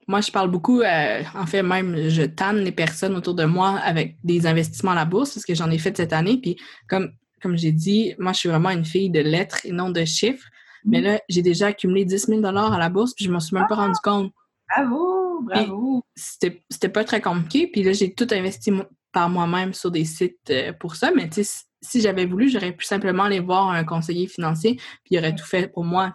moi, 0.07 0.19
je 0.21 0.31
parle 0.31 0.51
beaucoup, 0.51 0.81
euh, 0.81 1.23
en 1.35 1.45
fait, 1.45 1.63
même, 1.63 2.09
je 2.09 2.23
tanne 2.23 2.57
les 2.57 2.71
personnes 2.71 3.15
autour 3.15 3.33
de 3.33 3.45
moi 3.45 3.79
avec 3.79 4.17
des 4.23 4.45
investissements 4.45 4.91
à 4.91 4.95
la 4.95 5.05
bourse, 5.05 5.33
parce 5.33 5.45
que 5.45 5.55
j'en 5.55 5.69
ai 5.69 5.77
fait 5.77 5.95
cette 5.95 6.11
année. 6.11 6.37
Puis 6.37 6.57
comme, 6.89 7.11
comme 7.41 7.57
j'ai 7.57 7.71
dit, 7.71 8.13
moi, 8.19 8.33
je 8.33 8.39
suis 8.39 8.49
vraiment 8.49 8.71
une 8.71 8.83
fille 8.83 9.09
de 9.09 9.21
lettres 9.21 9.59
et 9.63 9.71
non 9.71 9.89
de 9.89 10.03
chiffres. 10.03 10.47
Mais 10.83 10.99
mm. 10.99 11.03
là, 11.03 11.19
j'ai 11.29 11.41
déjà 11.41 11.67
accumulé 11.67 12.03
10 12.03 12.25
000 12.27 12.45
à 12.45 12.77
la 12.77 12.89
bourse, 12.89 13.13
puis 13.13 13.25
je 13.25 13.29
ne 13.29 13.35
m'en 13.35 13.39
suis 13.39 13.55
même 13.55 13.67
pas 13.69 13.75
rendu 13.75 13.99
compte. 14.03 14.33
Bravo, 14.67 15.41
bravo. 15.43 16.03
C'était 16.15 16.89
pas 16.89 17.03
très 17.03 17.21
compliqué. 17.21 17.67
Puis 17.67 17.83
là, 17.83 17.93
j'ai 17.93 18.13
tout 18.13 18.27
investi 18.31 18.71
par 19.11 19.29
moi-même 19.29 19.73
sur 19.73 19.91
des 19.91 20.05
sites 20.05 20.49
euh, 20.49 20.73
pour 20.73 20.95
ça. 20.95 21.11
Mais 21.15 21.29
si 21.81 22.01
j'avais 22.01 22.25
voulu, 22.25 22.49
j'aurais 22.49 22.71
pu 22.71 22.85
simplement 22.85 23.23
aller 23.23 23.39
voir 23.39 23.69
un 23.69 23.83
conseiller 23.83 24.27
financier, 24.27 24.75
puis 24.75 25.11
il 25.11 25.19
aurait 25.19 25.35
tout 25.35 25.45
fait 25.45 25.67
pour 25.67 25.83
moi. 25.83 26.13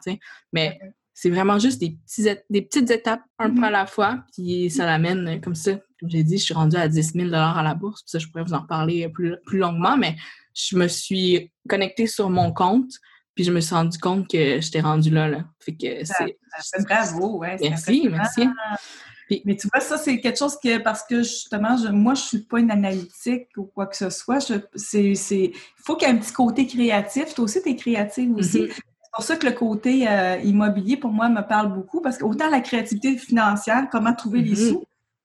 Mais 0.53 0.79
c'est 1.13 1.31
vraiment 1.31 1.59
juste 1.59 1.81
des, 1.81 1.97
petits, 2.05 2.29
des 2.51 2.63
petites 2.63 2.91
étapes, 2.91 3.23
un 3.39 3.51
peu 3.51 3.61
mm-hmm. 3.61 3.65
à 3.65 3.71
la 3.71 3.87
fois, 3.87 4.25
puis 4.33 4.71
ça 4.71 4.87
l'amène 4.87 5.29
euh, 5.29 5.39
comme 5.39 5.55
ça. 5.55 5.73
Comme 5.99 6.11
j'ai 6.11 6.25
dit, 6.25 6.37
je 6.37 6.45
suis 6.45 6.55
rendue 6.55 6.77
à 6.77 6.89
10 6.89 7.13
000 7.15 7.35
à 7.35 7.63
la 7.63 7.75
bourse, 7.75 8.03
puis 8.03 8.11
ça, 8.11 8.19
je 8.19 8.27
pourrais 8.27 8.45
vous 8.45 8.53
en 8.53 8.61
reparler 8.61 9.09
plus, 9.09 9.35
plus 9.47 9.59
longuement, 9.59 9.97
mais 9.97 10.17
je 10.55 10.77
me 10.77 10.89
suis 10.89 11.51
connectée 11.69 12.07
sur 12.07 12.29
mon 12.29 12.53
compte, 12.53 12.93
puis 13.35 13.45
je 13.45 13.53
me 13.53 13.61
suis 13.61 13.75
rendu 13.75 13.99
compte 13.99 14.29
que 14.29 14.61
j'étais 14.61 14.81
rendue 14.81 15.11
là, 15.11 15.29
là. 15.29 15.45
Fait 15.61 15.73
que 15.73 16.05
c'est... 16.05 16.85
Bravo, 16.85 17.39
ouais. 17.39 17.57
Merci, 17.63 18.09
merci 18.11 18.47
mais 19.45 19.57
tu 19.57 19.69
vois, 19.73 19.81
ça, 19.81 19.99
c'est 19.99 20.21
quelque 20.21 20.39
chose 20.39 20.57
que, 20.63 20.79
parce 20.79 21.03
que 21.03 21.23
justement, 21.23 21.77
je, 21.77 21.89
moi, 21.89 22.15
je 22.15 22.23
suis 22.23 22.39
pas 22.39 22.61
une 22.61 22.71
analytique 22.71 23.49
ou 23.57 23.65
quoi 23.65 23.87
que 23.87 23.97
ce 23.97 24.11
soit. 24.11 24.41
C'est, 24.75 25.03
il 25.03 25.53
faut 25.77 25.97
qu'il 25.97 26.09
y 26.09 26.11
ait 26.11 26.15
un 26.15 26.19
petit 26.19 26.33
côté 26.33 26.67
créatif. 26.67 27.35
Toi 27.35 27.45
aussi, 27.45 27.63
tu 27.63 27.71
es 27.71 27.77
créative 27.77 28.35
aussi. 28.37 28.63
Mm-hmm. 28.63 28.73
C'est 28.73 29.11
pour 29.13 29.25
ça 29.25 29.37
que 29.37 29.47
le 29.47 29.53
côté 29.53 30.07
euh, 30.09 30.37
immobilier, 30.45 30.97
pour 30.97 31.11
moi, 31.11 31.29
me 31.29 31.41
parle 31.41 31.73
beaucoup 31.73 32.01
parce 32.01 32.19
qu'autant 32.19 32.51
la 32.51 32.61
créativité 32.61 33.17
financière, 33.17 33.89
comment 33.91 34.15
trouver 34.15 34.43
les 34.43 34.55
mm-hmm. 34.55 34.69
sous, 34.71 34.85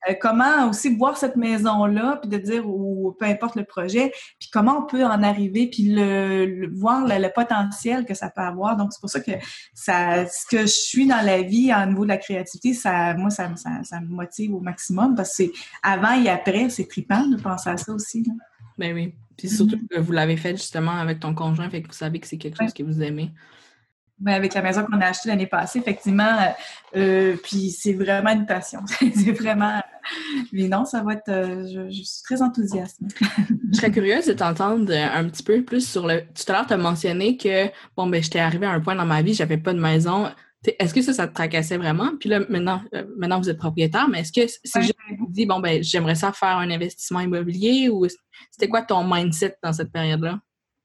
euh, 0.10 0.14
comment 0.20 0.70
aussi 0.70 0.96
voir 0.96 1.18
cette 1.18 1.36
maison-là, 1.36 2.18
puis 2.22 2.30
de 2.30 2.38
dire, 2.38 2.68
ou 2.68 3.16
peu 3.20 3.26
importe 3.26 3.56
le 3.56 3.64
projet, 3.64 4.12
puis 4.40 4.50
comment 4.52 4.80
on 4.80 4.86
peut 4.86 5.06
en 5.06 5.22
arriver, 5.22 5.68
puis 5.68 5.94
le, 5.94 6.70
voir 6.74 7.06
le, 7.06 7.28
potentiel 7.34 8.06
que 8.06 8.14
ça 8.14 8.30
peut 8.30 8.42
avoir. 8.42 8.78
Donc, 8.78 8.94
c'est 8.94 9.00
pour 9.00 9.10
ça 9.10 9.20
que 9.20 9.32
ça, 9.74 10.26
ce 10.28 10.46
que 10.50 10.62
je 10.62 10.66
suis 10.68 11.08
dans 11.08 11.24
la 11.24 11.42
vie 11.42 11.72
au 11.74 11.86
niveau 11.88 12.04
de 12.04 12.10
la 12.10 12.18
créativité, 12.18 12.74
ça, 12.74 13.14
moi, 13.14 13.30
ça, 13.30 13.50
ça, 13.56 14.02
me 14.02 14.08
motive 14.08 14.56
au 14.56 14.60
maximum 14.60 15.16
parce 15.16 15.30
que 15.30 15.36
c'est 15.36 15.52
avant 15.84 16.20
et 16.22 16.30
après, 16.30 16.70
c'est 16.70 16.88
trippant 16.88 17.28
de 17.28 17.38
penser 17.38 17.70
à 17.70 17.78
ça 17.78 17.94
aussi. 17.94 18.24
Là. 18.24 18.34
Ben 18.78 18.94
oui. 18.96 19.14
Puis 19.38 19.50
surtout 19.50 19.80
que 19.90 20.00
vous 20.00 20.12
l'avez 20.12 20.38
fait 20.38 20.56
justement 20.56 20.92
avec 20.92 21.20
ton 21.20 21.34
conjoint, 21.34 21.70
fait 21.70 21.82
que 21.82 21.88
vous 21.88 21.94
savez 21.94 22.20
que 22.20 22.28
c'est 22.28 22.38
quelque 22.38 22.58
chose 22.62 22.74
que 22.74 22.84
vous 22.84 23.02
aimez. 23.02 23.32
Ben, 24.22 24.34
avec 24.34 24.54
la 24.54 24.62
maison 24.62 24.86
qu'on 24.86 25.02
a 25.02 25.08
achetée 25.08 25.30
l'année 25.30 25.48
passée, 25.48 25.80
effectivement. 25.80 26.24
Euh, 26.24 26.52
euh, 26.96 27.36
puis 27.44 27.72
c'est 27.72 27.94
vraiment 27.94 28.30
une 28.30 28.46
passion. 28.46 28.82
c'est 29.00 29.32
vraiment. 29.32 29.82
Mais 30.54 30.68
non, 30.68 30.86
ça 30.86 31.02
va 31.02 31.14
être. 31.14 31.30
Euh, 31.30 31.88
je, 31.90 32.04
suis 32.04 32.22
très 32.24 32.44
enthousiaste. 32.44 33.00
je 33.72 33.78
serais 33.78 33.90
curieuse 33.90 34.28
de 34.28 34.34
t'entendre 34.34 34.94
un 34.94 35.28
petit 35.28 35.42
peu 35.42 35.64
plus 35.64 35.90
sur 35.90 36.06
le. 36.06 36.22
Tout 36.22 36.44
à 36.50 36.54
l'heure, 36.54 36.68
tu 36.68 36.74
as 36.74 36.78
mentionné 36.78 37.36
que 37.36 37.66
bon 37.98 38.06
ben 38.06 38.22
j'étais 38.22 38.40
arrivée 38.40 38.68
à 38.68 38.72
un 38.72 38.80
point 38.80 38.94
dans 38.94 39.08
ma 39.08 39.24
vie, 39.24 39.34
j'avais 39.34 39.58
pas 39.58 39.74
de 39.74 39.80
maison. 39.80 40.30
Est-ce 40.78 40.94
que 40.94 41.02
ça, 41.02 41.14
ça 41.14 41.28
te 41.28 41.34
tracassait 41.34 41.78
vraiment? 41.78 42.12
Puis 42.20 42.30
là, 42.30 42.42
maintenant, 42.48 42.84
maintenant 43.18 43.40
vous 43.40 43.50
êtes 43.50 43.58
propriétaire, 43.58 44.08
mais 44.08 44.20
est-ce 44.20 44.32
que 44.32 44.54
c'est 44.64 44.82
juste 44.84 44.94
dit 45.30 45.48
bon 45.48 45.60
ben 45.60 45.82
j'aimerais 45.82 46.14
ça 46.14 46.32
faire 46.32 46.58
un 46.58 46.70
investissement 46.70 47.22
immobilier 47.22 47.90
ou 47.90 48.06
c'était 48.52 48.68
quoi 48.68 48.84
ton 48.84 49.04
mindset 49.04 49.56
dans 49.64 49.74
cette 49.74 49.92
période-là? 49.92 50.40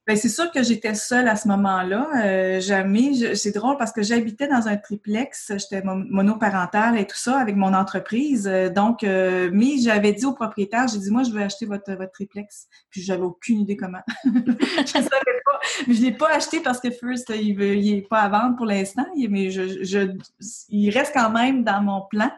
Ben 0.07 0.17
c'est 0.17 0.29
sûr 0.29 0.53
que 0.53 0.63
j'étais 0.63 0.95
seule 0.95 1.27
à 1.27 1.35
ce 1.35 1.49
moment-là. 1.49 2.09
Euh, 2.25 2.61
jamais. 2.61 3.35
C'est 3.35 3.51
drôle 3.51 3.77
parce 3.77 3.91
que 3.91 4.03
j'habitais 4.03 4.47
dans 4.47 4.69
un 4.69 4.77
triplex. 4.77 5.51
J'étais 5.57 5.83
monoparentale 5.85 6.97
et 6.97 7.09
tout 7.09 7.17
ça 7.17 7.41
avec 7.41 7.57
mon 7.57 7.75
entreprise. 7.75 8.47
Euh, 8.47 8.69
donc, 8.69 9.03
euh, 9.03 9.51
mais 9.53 9.79
j'avais 9.79 10.13
dit 10.13 10.25
au 10.25 10.33
propriétaire, 10.33 10.87
j'ai 10.87 11.01
dit 11.01 11.11
moi 11.11 11.25
je 11.25 11.31
veux 11.31 11.43
acheter 11.43 11.67
votre, 11.67 11.93
votre 11.95 12.13
triplex. 12.13 12.69
Puis 12.89 13.03
j'avais 13.03 13.25
aucune 13.25 13.59
idée 13.59 13.77
comment. 13.77 13.99
je 14.25 14.93
savais 14.93 15.09
pas. 15.09 15.59
Je 15.89 16.01
l'ai 16.01 16.13
pas 16.13 16.33
acheté 16.33 16.61
parce 16.61 16.79
que 16.79 16.91
First 16.91 17.33
il 17.35 17.55
veut, 17.55 17.75
il 17.75 17.99
est 17.99 18.09
pas 18.09 18.21
à 18.21 18.29
vendre 18.29 18.55
pour 18.55 18.67
l'instant. 18.67 19.07
Mais 19.29 19.51
je, 19.51 19.83
je, 19.83 20.17
il 20.69 20.91
reste 20.91 21.15
quand 21.15 21.31
même 21.31 21.65
dans 21.65 21.83
mon 21.83 22.03
plan. 22.03 22.31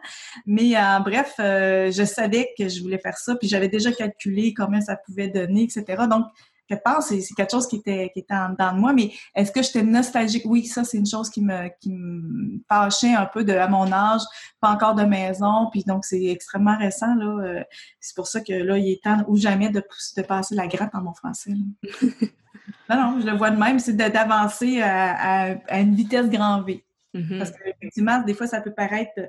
Mais 0.47 0.75
en 0.75 1.01
bref, 1.01 1.35
je 1.37 2.03
savais 2.03 2.49
que 2.57 2.67
je 2.67 2.81
voulais 2.81 2.97
faire 2.97 3.17
ça. 3.19 3.35
Puis 3.35 3.47
j'avais 3.47 3.69
déjà 3.69 3.91
calculé 3.91 4.55
combien 4.55 4.81
ça 4.81 4.95
pouvait 4.95 5.27
donner, 5.27 5.65
etc. 5.65 6.05
Donc 6.09 6.25
quelque 6.69 6.83
part, 6.83 7.01
c'est 7.01 7.19
quelque 7.35 7.51
chose 7.51 7.67
qui 7.67 7.77
était, 7.77 8.11
qui 8.13 8.19
était 8.19 8.33
en 8.33 8.49
dedans 8.49 8.73
de 8.73 8.79
moi. 8.79 8.93
Mais 8.93 9.11
est-ce 9.35 9.51
que 9.51 9.63
j'étais 9.63 9.81
nostalgique? 9.81 10.43
Oui, 10.45 10.65
ça, 10.65 10.83
c'est 10.83 10.97
une 10.97 11.07
chose 11.07 11.29
qui 11.29 11.41
me, 11.41 11.67
qui 11.81 11.91
me 11.91 12.61
fâchait 12.69 13.13
un 13.13 13.25
peu 13.25 13.43
de, 13.43 13.53
à 13.53 13.67
mon 13.67 13.91
âge, 13.91 14.21
pas 14.61 14.69
encore 14.69 14.93
de 14.93 15.03
maison. 15.03 15.67
Puis 15.71 15.83
donc, 15.83 16.05
c'est 16.05 16.25
extrêmement 16.25 16.77
récent. 16.77 17.15
là. 17.15 17.25
Euh, 17.25 17.63
c'est 17.99 18.15
pour 18.15 18.27
ça 18.27 18.41
que 18.41 18.53
là, 18.53 18.77
il 18.77 18.91
est 18.91 19.03
temps 19.03 19.23
ou 19.27 19.35
jamais 19.35 19.69
de, 19.69 19.83
de 20.17 20.21
passer 20.21 20.55
la 20.55 20.67
gratte 20.67 20.93
en 20.93 21.01
mon 21.01 21.13
français. 21.13 21.51
non, 22.89 22.95
non, 22.95 23.19
je 23.19 23.25
le 23.25 23.35
vois 23.35 23.49
de 23.49 23.59
même, 23.59 23.79
c'est 23.79 23.93
d'avancer 23.93 24.81
à, 24.81 25.55
à, 25.67 25.79
une 25.79 25.95
vitesse 25.95 26.29
grand 26.29 26.61
V. 26.61 26.83
Mm-hmm. 27.15 27.37
Parce 27.39 27.51
qu'effectivement, 27.51 28.21
des 28.21 28.33
fois, 28.35 28.45
ça 28.45 28.61
peut 28.61 28.73
paraître. 28.73 29.19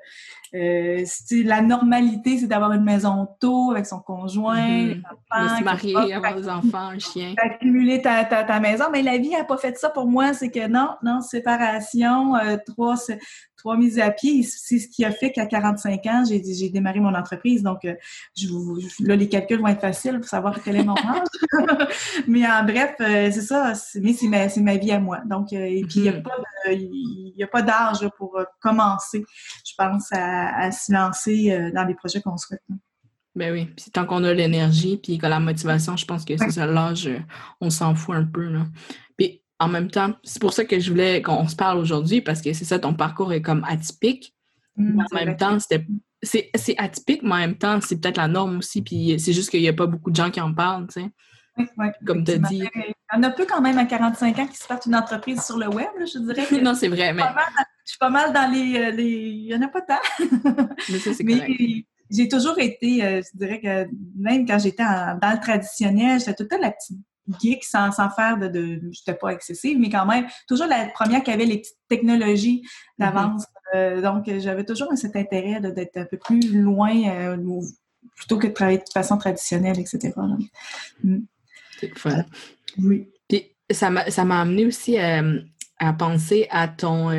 Euh, 0.54 1.04
la 1.44 1.62
normalité, 1.62 2.38
c'est 2.38 2.46
d'avoir 2.46 2.72
une 2.72 2.84
maison 2.84 3.26
tôt 3.40 3.70
avec 3.70 3.86
son 3.86 4.00
conjoint, 4.00 4.86
mm 4.86 5.02
se 5.30 5.64
marier, 5.64 6.12
avoir 6.12 6.34
des 6.34 6.48
enfants, 6.48 6.88
un 6.88 6.98
chien. 6.98 7.34
Accumuler 7.38 8.02
ta, 8.02 8.24
ta, 8.24 8.44
ta, 8.44 8.60
maison. 8.60 8.84
Mais 8.92 9.02
la 9.02 9.16
vie 9.16 9.30
n'a 9.30 9.44
pas 9.44 9.56
fait 9.56 9.78
ça 9.78 9.88
pour 9.88 10.06
moi. 10.06 10.34
C'est 10.34 10.50
que 10.50 10.66
non, 10.66 10.90
non, 11.02 11.20
séparation, 11.20 12.36
euh, 12.36 12.56
trois, 12.66 12.96
trois 13.60 13.76
mises 13.76 13.98
à 13.98 14.10
pied. 14.10 14.42
C'est 14.42 14.78
ce 14.78 14.88
qui 14.88 15.04
a 15.04 15.10
fait 15.10 15.32
qu'à 15.32 15.46
45 15.46 16.06
ans, 16.06 16.24
j'ai 16.28 16.42
j'ai 16.42 16.68
démarré 16.70 17.00
mon 17.00 17.14
entreprise. 17.14 17.62
Donc, 17.62 17.84
euh, 17.84 17.94
je, 18.36 18.48
là, 19.04 19.16
les 19.16 19.28
calculs 19.28 19.60
vont 19.60 19.68
être 19.68 19.80
faciles 19.80 20.18
pour 20.18 20.28
savoir 20.28 20.62
quel 20.62 20.76
est 20.76 20.84
mon 20.84 20.94
âge. 20.96 21.88
mais 22.28 22.46
en 22.46 22.64
bref, 22.64 22.94
euh, 23.00 23.30
c'est 23.30 23.42
ça. 23.42 23.72
Mais 23.96 24.12
c'est 24.12 24.28
ma, 24.28 24.46
ma, 24.62 24.76
vie 24.76 24.92
à 24.92 25.00
moi. 25.00 25.20
Donc, 25.26 25.52
et 25.52 25.84
puis, 25.88 26.08
il 26.70 27.34
n'y 27.36 27.42
a 27.42 27.46
pas 27.46 27.62
d'âge 27.62 28.08
pour 28.16 28.38
commencer, 28.60 29.24
je 29.64 29.72
pense, 29.76 30.08
à 30.12 30.40
à, 30.40 30.72
se 30.72 30.92
lancer 30.92 31.52
euh, 31.52 31.70
dans 31.72 31.84
les 31.84 31.94
projets 31.94 32.20
qu'on 32.20 32.36
souhaite. 32.36 32.62
Ben 33.34 33.52
oui, 33.52 33.66
puis 33.66 33.90
tant 33.92 34.06
qu'on 34.06 34.24
a 34.24 34.34
l'énergie 34.34 34.96
puis 34.96 35.18
qu'on 35.18 35.26
a 35.26 35.30
la 35.30 35.40
motivation, 35.40 35.96
je 35.96 36.04
pense 36.04 36.24
que 36.24 36.36
c'est 36.36 36.50
ça 36.50 36.66
l'âge, 36.66 37.06
euh, 37.06 37.20
on 37.60 37.70
s'en 37.70 37.94
fout 37.94 38.16
un 38.16 38.24
peu. 38.24 38.48
Là. 38.48 38.66
Puis 39.16 39.42
en 39.60 39.68
même 39.68 39.90
temps, 39.90 40.14
c'est 40.24 40.40
pour 40.40 40.52
ça 40.52 40.64
que 40.64 40.80
je 40.80 40.90
voulais 40.90 41.22
qu'on 41.22 41.46
se 41.46 41.54
parle 41.54 41.78
aujourd'hui, 41.78 42.22
parce 42.22 42.40
que 42.40 42.52
c'est 42.54 42.64
ça, 42.64 42.78
ton 42.78 42.94
parcours 42.94 43.32
est 43.32 43.42
comme 43.42 43.64
atypique. 43.68 44.34
Mmh, 44.76 45.00
en 45.00 45.14
même 45.14 45.36
temps, 45.36 45.58
c'était 45.60 45.86
c'est, 46.22 46.50
atypique, 46.78 47.22
mais 47.22 47.32
en 47.32 47.38
même 47.38 47.56
temps, 47.56 47.78
c'est 47.80 48.00
peut-être 48.00 48.16
la 48.16 48.28
norme 48.28 48.58
aussi, 48.58 48.82
puis 48.82 49.18
c'est 49.20 49.32
juste 49.32 49.50
qu'il 49.50 49.60
n'y 49.60 49.68
a 49.68 49.72
pas 49.72 49.86
beaucoup 49.86 50.10
de 50.10 50.16
gens 50.16 50.30
qui 50.30 50.40
en 50.40 50.52
parlent, 50.52 50.86
tu 50.86 51.00
sais. 51.00 51.10
Oui, 51.76 51.88
Comme 52.06 52.24
tu 52.24 52.32
as 52.32 52.38
dit. 52.38 52.62
Il 52.74 52.94
y 53.14 53.18
en 53.18 53.22
a 53.22 53.30
peu 53.30 53.44
quand 53.44 53.60
même 53.60 53.76
à 53.76 53.84
45 53.84 54.38
ans 54.38 54.46
qui 54.46 54.56
se 54.56 54.66
partent 54.66 54.86
une 54.86 54.94
entreprise 54.94 55.42
sur 55.42 55.58
le 55.58 55.68
web, 55.68 55.88
je 56.00 56.18
dirais. 56.18 56.46
non, 56.62 56.74
c'est 56.74 56.88
vrai, 56.88 57.12
mais 57.12 57.22
je 57.84 57.90
suis 57.92 57.98
pas 57.98 58.08
mal 58.08 58.32
dans 58.32 58.50
les. 58.50 58.78
Euh, 58.78 58.90
les... 58.92 59.04
Il 59.04 59.46
n'y 59.46 59.54
en 59.54 59.62
a 59.62 59.68
pas 59.68 59.82
tant. 59.82 59.98
mais 60.88 60.98
ça, 60.98 61.12
c'est 61.12 61.24
j'ai 62.10 62.28
toujours 62.28 62.58
été, 62.58 63.04
euh, 63.04 63.22
je 63.22 63.38
dirais 63.38 63.60
que 63.60 63.88
même 64.16 64.46
quand 64.46 64.58
j'étais 64.58 64.82
dans 64.82 65.32
le 65.32 65.40
traditionnel, 65.40 66.18
j'étais 66.18 66.34
tout 66.34 66.42
le 66.44 66.48
temps 66.48 66.58
la 66.60 66.72
petite 66.72 66.98
geek 67.40 67.64
sans, 67.64 67.92
sans 67.92 68.10
faire 68.10 68.38
de, 68.38 68.48
de 68.48 68.80
j'étais 68.90 69.14
pas 69.14 69.30
excessive, 69.30 69.78
mais 69.78 69.90
quand 69.90 70.06
même, 70.06 70.26
toujours 70.48 70.66
la 70.66 70.86
première 70.86 71.22
qui 71.22 71.30
avait 71.30 71.46
les 71.46 71.58
petites 71.58 71.78
technologies 71.88 72.62
d'avance 72.98 73.44
donc, 74.02 74.28
j'avais 74.38 74.64
toujours 74.64 74.88
cet 74.96 75.16
intérêt 75.16 75.60
d'être 75.60 75.96
un 75.96 76.04
peu 76.04 76.16
plus 76.16 76.40
loin 76.60 77.36
plutôt 78.16 78.38
que 78.38 78.48
de 78.48 78.52
travailler 78.52 78.78
de 78.78 78.84
façon 78.92 79.16
traditionnelle, 79.16 79.78
etc. 79.78 80.12
Mm. 81.04 81.18
C'est 81.78 81.96
fun. 81.98 82.24
Oui. 82.78 83.08
Puis 83.28 83.52
ça 83.70 83.90
m'a 83.90 84.40
amené 84.40 84.66
aussi 84.66 84.98
à 84.98 85.92
penser 85.92 86.46
à 86.50 86.68
ton, 86.68 87.10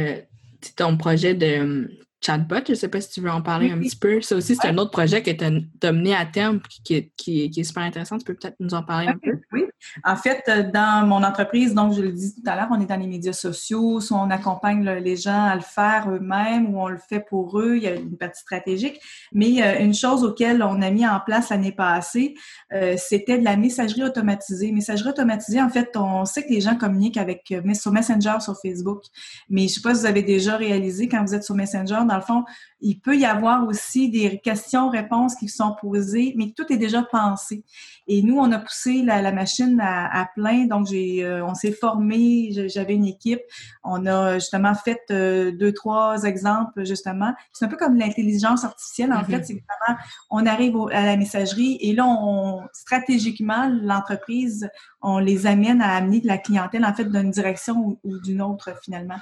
ton 0.76 0.98
projet 0.98 1.34
de 1.34 1.90
chatbot. 2.22 2.62
Je 2.66 2.72
ne 2.72 2.78
sais 2.78 2.88
pas 2.88 3.02
si 3.02 3.10
tu 3.10 3.22
veux 3.22 3.32
en 3.32 3.42
parler 3.42 3.72
un 3.72 3.80
petit 3.80 3.96
peu. 3.96 4.22
Ça 4.22 4.36
aussi, 4.36 4.56
c'est 4.56 4.68
un 4.68 4.78
autre 4.78 4.92
projet 4.92 5.22
que 5.22 5.32
tu 5.32 5.44
as, 5.44 5.92
mené 5.92 6.16
à 6.16 6.26
terme 6.26 6.60
qui, 6.62 7.12
qui, 7.18 7.50
qui, 7.50 7.60
est 7.60 7.64
super 7.64 7.84
intéressant. 7.84 8.18
Tu 8.18 8.26
peux 8.26 8.36
peut-être 8.36 8.56
nous 8.60 8.74
en 8.74 8.84
parler 8.84 9.08
un 9.08 9.18
peu? 9.18 9.40
Oui. 9.52 9.64
En 10.04 10.16
fait, 10.16 10.44
euh, 10.48 10.64
dans 10.72 11.06
mon 11.08 11.24
entreprise, 11.24 11.74
donc 11.74 11.94
je 11.94 12.02
le 12.02 12.12
dis 12.12 12.36
tout 12.36 12.50
à 12.50 12.56
l'heure, 12.56 12.68
on 12.72 12.80
est 12.80 12.86
dans 12.86 12.98
les 12.98 13.08
médias 13.08 13.34
sociaux, 13.34 14.00
soit 14.00 14.18
on 14.18 14.30
accompagne 14.30 14.88
les 14.88 15.16
gens 15.16 15.46
à 15.46 15.56
le 15.56 15.62
faire 15.62 16.10
eux-mêmes 16.10 16.74
ou 16.74 16.82
on 16.82 16.88
le 16.88 16.98
fait 16.98 17.20
pour 17.20 17.60
eux. 17.60 17.76
Il 17.78 17.84
y 17.84 17.88
a 17.88 17.96
une 17.96 18.18
partie 18.18 18.42
stratégique. 18.42 19.00
Mais 19.34 19.62
euh, 19.62 19.80
une 19.84 19.94
chose 19.94 20.24
auquel 20.24 20.62
on 20.64 20.82
a 20.82 20.92
mis 20.92 21.08
en 21.08 21.20
place 21.20 21.50
l'année 21.50 21.72
passée, 21.72 22.36
euh, 22.74 22.96
c'était 22.98 23.40
de 23.40 23.44
la 23.44 23.58
messagerie 23.58 24.04
automatisée. 24.04 24.72
Messagerie 24.72 25.10
automatisée, 25.10 25.62
en 25.62 25.70
fait, 25.70 25.96
on 25.96 26.26
sait 26.26 26.44
que 26.44 26.50
les 26.50 26.62
gens 26.62 26.76
communiquent 26.76 27.18
avec 27.18 27.54
sur 27.74 27.92
Messenger 27.92 28.36
sur 28.40 28.56
Facebook. 28.62 29.04
Mais 29.50 29.62
je 29.62 29.66
ne 29.66 29.70
sais 29.70 29.82
pas 29.82 29.96
si 29.96 30.02
vous 30.02 30.06
avez 30.06 30.24
déjà 30.24 30.58
réalisé 30.58 31.08
quand 31.08 31.24
vous 31.26 31.34
êtes 31.34 31.44
sur 31.44 31.56
Messenger, 31.56 32.00
dans 32.12 32.18
le 32.18 32.24
fond, 32.24 32.44
il 32.82 33.00
peut 33.00 33.18
y 33.18 33.26
avoir 33.26 33.66
aussi 33.68 34.10
des 34.10 34.40
questions-réponses 34.40 35.36
qui 35.36 35.48
sont 35.48 35.76
posées, 35.80 36.34
mais 36.36 36.54
tout 36.56 36.66
est 36.72 36.78
déjà 36.78 37.04
pensé. 37.04 37.64
Et 38.08 38.22
nous, 38.22 38.38
on 38.38 38.52
a 38.52 38.60
poussé 38.60 39.02
la, 39.04 39.32
machine 39.32 39.80
à, 39.82 40.30
plein, 40.36 40.66
donc 40.66 40.88
j'ai, 40.88 41.24
euh, 41.24 41.46
on 41.46 41.56
s'est 41.56 41.72
formé, 41.72 42.52
j'avais 42.68 42.96
une 42.96 43.06
équipe, 43.06 43.40
on 43.84 44.06
a 44.06 44.40
justement 44.40 44.76
fait 44.76 45.00
euh, 45.12 45.52
deux, 45.52 45.72
trois 45.72 46.24
exemples, 46.24 46.84
justement. 46.86 47.34
C'est 47.54 47.66
un 47.66 47.70
peu 47.70 47.78
comme 47.78 47.96
l'intelligence 47.96 48.66
artificielle, 48.66 49.14
en 49.14 49.22
mm-hmm. 49.22 49.26
fait, 49.26 49.44
c'est 49.46 49.54
vraiment, 49.54 50.00
on 50.30 50.46
arrive 50.46 50.76
à 50.92 51.06
la 51.06 51.16
messagerie 51.16 51.78
et 51.80 51.94
là, 51.94 52.06
on, 52.06 52.64
stratégiquement, 52.74 53.70
l'entreprise, 53.82 54.70
on 55.02 55.20
les 55.20 55.48
amène 55.48 55.82
à 55.82 55.96
amener 55.96 56.22
de 56.22 56.28
la 56.28 56.38
clientèle, 56.38 56.86
en 56.86 56.94
fait, 56.94 57.06
d'une 57.06 57.32
direction 57.32 57.98
ou, 58.04 58.20
d'une 58.20 58.42
autre, 58.42 58.70
finalement. 58.84 59.18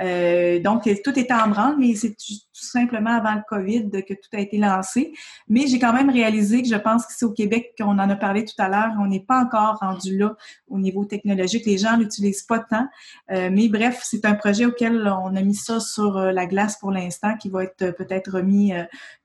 Euh, 0.00 0.60
donc, 0.60 0.88
tout 1.02 1.18
est 1.18 1.32
en 1.32 1.48
branle, 1.48 1.76
mais 1.78 1.94
c'est 1.94 2.14
tout 2.14 2.34
simplement 2.52 3.10
avant 3.10 3.34
le 3.34 3.42
COVID 3.48 3.90
que 3.90 4.14
tout 4.14 4.28
a 4.32 4.40
été 4.40 4.58
lancé. 4.58 5.12
Mais 5.48 5.66
j'ai 5.66 5.78
quand 5.78 5.92
même 5.92 6.10
réalisé 6.10 6.62
que 6.62 6.68
je 6.68 6.76
pense 6.76 7.06
qu'ici 7.06 7.24
au 7.24 7.32
Québec, 7.32 7.74
qu'on 7.78 7.98
en 7.98 8.10
a 8.10 8.16
parlé 8.16 8.44
tout 8.44 8.54
à 8.58 8.68
l'heure, 8.68 8.92
on 9.00 9.06
n'est 9.06 9.20
pas 9.20 9.40
encore 9.40 9.78
rendu 9.80 10.16
là 10.16 10.36
au 10.68 10.78
niveau 10.78 11.04
technologique. 11.04 11.66
Les 11.66 11.78
gens 11.78 11.96
l'utilisent 11.96 12.42
pas 12.42 12.60
tant. 12.60 12.86
Euh, 13.32 13.50
mais 13.52 13.68
bref, 13.68 14.02
c'est 14.04 14.24
un 14.24 14.34
projet 14.34 14.66
auquel 14.66 15.06
on 15.08 15.34
a 15.34 15.42
mis 15.42 15.54
ça 15.54 15.80
sur 15.80 16.16
euh, 16.16 16.32
la 16.32 16.46
glace 16.46 16.78
pour 16.78 16.90
l'instant, 16.90 17.36
qui 17.36 17.48
va 17.48 17.64
être 17.64 17.90
peut-être 17.96 18.30
remis 18.32 18.72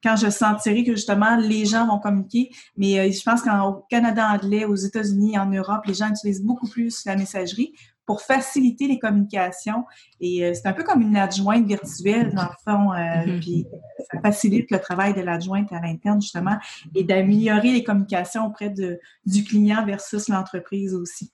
quand 0.03 0.15
je 0.15 0.29
sentirai 0.29 0.83
que 0.83 0.95
justement 0.95 1.35
les 1.35 1.65
gens 1.65 1.87
vont 1.87 1.99
communiquer. 1.99 2.49
Mais 2.77 3.11
je 3.11 3.23
pense 3.23 3.41
qu'au 3.41 3.85
Canada 3.89 4.27
anglais, 4.27 4.65
aux 4.65 4.75
États-Unis, 4.75 5.37
en 5.37 5.45
Europe, 5.47 5.81
gens 5.99 6.09
utilisent 6.09 6.43
beaucoup 6.43 6.67
plus 6.67 7.05
la 7.05 7.15
messagerie 7.15 7.73
pour 8.05 8.21
faciliter 8.21 8.87
les 8.87 8.97
communications. 8.97 9.85
Et 10.19 10.43
euh, 10.43 10.53
c'est 10.55 10.67
un 10.67 10.73
peu 10.73 10.83
comme 10.83 11.01
une 11.01 11.15
adjointe 11.15 11.67
virtuelle, 11.67 12.33
dans 12.33 12.45
le 12.45 12.57
fond. 12.63 12.91
Euh, 12.91 12.95
mm-hmm. 12.95 13.39
Puis 13.39 13.65
ça 14.11 14.19
facilite 14.19 14.71
le 14.71 14.79
travail 14.79 15.13
de 15.13 15.21
l'adjointe 15.21 15.71
à 15.71 15.79
l'interne, 15.79 16.19
justement, 16.19 16.57
et 16.95 17.03
d'améliorer 17.03 17.71
les 17.71 17.83
communications 17.83 18.47
auprès 18.47 18.71
de, 18.71 18.99
du 19.27 19.43
client 19.43 19.85
versus 19.85 20.27
l'entreprise 20.27 20.95
aussi. 20.95 21.31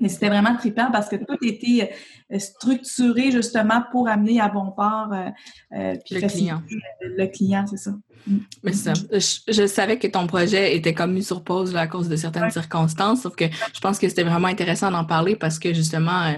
Et 0.00 0.08
c'était 0.08 0.28
vraiment 0.28 0.56
trippant 0.56 0.90
parce 0.90 1.08
que 1.08 1.16
tout 1.16 1.36
était 1.42 1.90
euh, 2.32 2.38
structuré 2.38 3.30
justement 3.30 3.82
pour 3.90 4.08
amener 4.08 4.40
à 4.40 4.48
bon 4.48 4.70
port 4.70 5.12
euh, 5.12 5.28
euh, 5.72 5.96
le 6.10 6.28
client. 6.28 6.62
Le 7.00 7.26
client, 7.26 7.64
c'est 7.66 7.76
ça. 7.76 7.90
Mm. 8.26 8.36
Mais 8.62 8.72
ça. 8.72 8.92
Je, 8.92 9.66
savais 9.66 9.98
que 9.98 10.06
ton 10.06 10.26
projet 10.26 10.76
était 10.76 10.94
comme 10.94 11.12
mis 11.12 11.24
sur 11.24 11.42
pause 11.42 11.74
à 11.76 11.86
cause 11.86 12.08
de 12.08 12.16
certaines 12.16 12.50
circonstances, 12.50 13.22
sauf 13.22 13.34
que 13.34 13.46
je 13.46 13.80
pense 13.80 13.98
que 13.98 14.08
c'était 14.08 14.24
vraiment 14.24 14.48
intéressant 14.48 14.90
d'en 14.90 15.04
parler 15.04 15.36
parce 15.36 15.58
que 15.58 15.72
justement, 15.72 16.34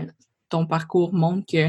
ton 0.48 0.66
parcours 0.66 1.12
montre 1.12 1.44
que 1.50 1.68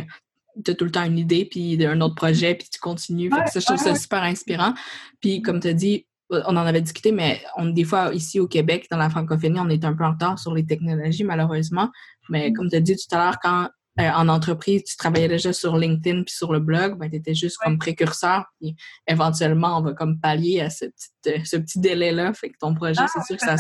tu 0.64 0.72
as 0.72 0.76
tout 0.76 0.86
le 0.86 0.92
temps 0.92 1.06
une 1.06 1.18
idée, 1.18 1.46
puis 1.46 1.84
un 1.86 2.02
autre 2.02 2.16
projet, 2.16 2.56
puis 2.56 2.68
tu 2.72 2.80
continues. 2.80 3.32
ça, 3.48 3.60
je 3.60 3.66
trouve 3.66 3.78
ça 3.78 3.96
super 3.96 4.24
inspirant. 4.24 4.74
Puis 5.20 5.42
comme 5.42 5.60
tu 5.60 5.68
as 5.68 5.74
dit, 5.74 6.06
on 6.32 6.56
en 6.56 6.66
avait 6.66 6.82
discuté, 6.82 7.12
mais 7.12 7.42
on, 7.58 7.66
des 7.66 7.84
fois, 7.84 8.14
ici 8.14 8.40
au 8.40 8.48
Québec, 8.48 8.88
dans 8.90 8.98
la 8.98 9.10
francophonie, 9.10 9.60
on 9.60 9.70
est 9.70 9.84
un 9.86 9.94
peu 9.94 10.04
en 10.04 10.12
retard 10.12 10.40
sur 10.40 10.54
les 10.54 10.66
technologies, 10.66 11.24
malheureusement. 11.24 11.90
Mais 12.30 12.50
mm. 12.50 12.54
comme 12.54 12.70
tu 12.70 12.76
as 12.76 12.82
dit 12.82 12.96
tout 12.96 13.16
à 13.16 13.26
l'heure, 13.26 13.38
quand 13.42 13.70
euh, 14.00 14.10
en 14.10 14.30
entreprise, 14.30 14.84
tu 14.86 14.96
travaillais 14.96 15.28
déjà 15.28 15.52
sur 15.52 15.78
LinkedIn 15.78 16.24
puis 16.24 16.34
sur 16.34 16.54
le 16.54 16.60
blog, 16.60 16.98
ben, 16.98 17.10
tu 17.10 17.18
étais 17.18 17.34
juste 17.34 17.58
comme 17.58 17.78
précurseur. 17.78 18.46
Puis 18.60 18.76
éventuellement, 19.06 19.78
on 19.78 19.82
va 19.82 19.94
comme 19.94 20.20
pallier 20.20 20.62
à 20.62 20.70
ce 20.70 20.86
petit, 20.86 21.56
euh, 21.56 21.82
délai-là. 21.82 22.34
Fait 22.34 22.50
que 22.50 22.58
ton 22.60 22.74
projet, 22.74 23.02
ah, 23.02 23.08
c'est 23.14 23.24
sûr 23.24 23.38
que 23.38 23.46
ça 23.46 23.58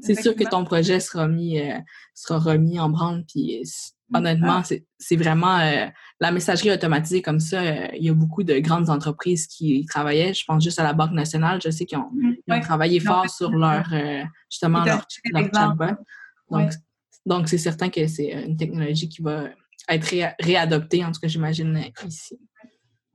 c'est 0.00 0.20
sûr 0.20 0.34
que 0.34 0.44
ton 0.44 0.64
projet 0.64 1.00
sera 1.00 1.28
mis, 1.28 1.60
euh, 1.60 1.78
sera 2.14 2.38
remis 2.38 2.80
en 2.80 2.88
branle. 2.88 3.24
Puis 3.26 3.62
honnêtement, 4.12 4.62
ah. 4.64 4.74
c'est 4.98 5.16
vraiment 5.16 5.58
euh, 5.58 5.86
la 6.20 6.30
messagerie 6.30 6.70
automatisée 6.72 7.22
comme 7.22 7.40
ça. 7.40 7.60
Euh, 7.60 7.88
il 7.96 8.04
y 8.04 8.10
a 8.10 8.14
beaucoup 8.14 8.42
de 8.42 8.58
grandes 8.58 8.90
entreprises 8.90 9.46
qui 9.46 9.86
travaillaient. 9.86 10.34
Je 10.34 10.44
pense 10.44 10.62
juste 10.62 10.78
à 10.78 10.82
la 10.82 10.92
Banque 10.92 11.12
nationale. 11.12 11.60
Je 11.62 11.70
sais 11.70 11.86
qu'ils 11.86 11.98
ont, 11.98 12.10
mm-hmm. 12.14 12.62
travaillé 12.62 13.00
fort 13.00 13.28
sur 13.28 13.50
leur 13.50 13.86
euh, 13.92 14.22
justement 14.50 14.84
leur, 14.84 15.06
chatbot. 15.52 15.96
Donc, 16.50 16.72
donc 17.26 17.48
c'est 17.48 17.58
certain 17.58 17.88
que 17.88 18.06
c'est 18.06 18.30
une 18.46 18.56
technologie 18.56 19.08
qui 19.08 19.22
va 19.22 19.44
être 19.88 20.34
réadoptée, 20.40 21.04
en 21.04 21.12
tout 21.12 21.20
cas, 21.20 21.28
j'imagine, 21.28 21.84
ici. 22.06 22.38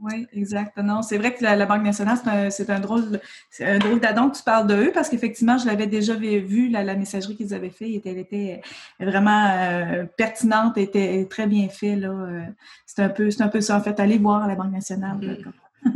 Oui, 0.02 0.28
exact. 0.32 0.78
Non, 0.78 1.02
c'est 1.02 1.18
vrai 1.18 1.34
que 1.34 1.44
la, 1.44 1.66
Banque 1.66 1.84
nationale, 1.84 2.18
c'est 2.52 2.70
un, 2.70 2.80
drôle, 2.80 3.20
un 3.60 3.80
drôle 3.80 4.00
d'adon 4.00 4.30
que 4.30 4.38
tu 4.38 4.44
parles 4.44 4.66
de 4.66 4.76
eux 4.76 4.92
parce 4.94 5.10
qu'effectivement, 5.10 5.58
je 5.58 5.66
l'avais 5.66 5.88
déjà 5.88 6.16
vu, 6.16 6.70
la, 6.70 6.96
messagerie 6.96 7.36
qu'ils 7.36 7.54
avaient 7.54 7.70
fait, 7.70 8.02
elle 8.06 8.18
était 8.18 8.62
vraiment 9.00 9.48
euh, 9.52 10.06
pertinente, 10.18 10.78
était 10.78 11.28
très 11.30 11.48
bien 11.48 11.68
faite. 11.68 12.04
Euh, 12.04 12.44
c'est 12.86 13.02
un 13.02 13.10
peu, 13.10 13.30
un 13.40 13.48
peu 13.50 13.60
ça. 13.60 13.78
En 13.78 13.82
fait, 13.82 14.00
allez 14.00 14.18
voir 14.18 14.48
la 14.48 14.56
Banque 14.56 14.72
nationale. 14.72 15.18
Mm. 15.18 15.52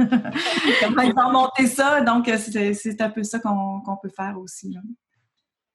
comment 0.82 1.02
ils 1.02 1.14
ont 1.18 1.32
monté 1.32 1.68
ça. 1.68 2.02
Donc, 2.02 2.30
c'est 2.38 3.02
un 3.02 3.10
peu 3.10 3.24
ça 3.24 3.40
qu'on 3.40 3.98
peut 4.02 4.10
faire 4.10 4.38
aussi. 4.38 4.78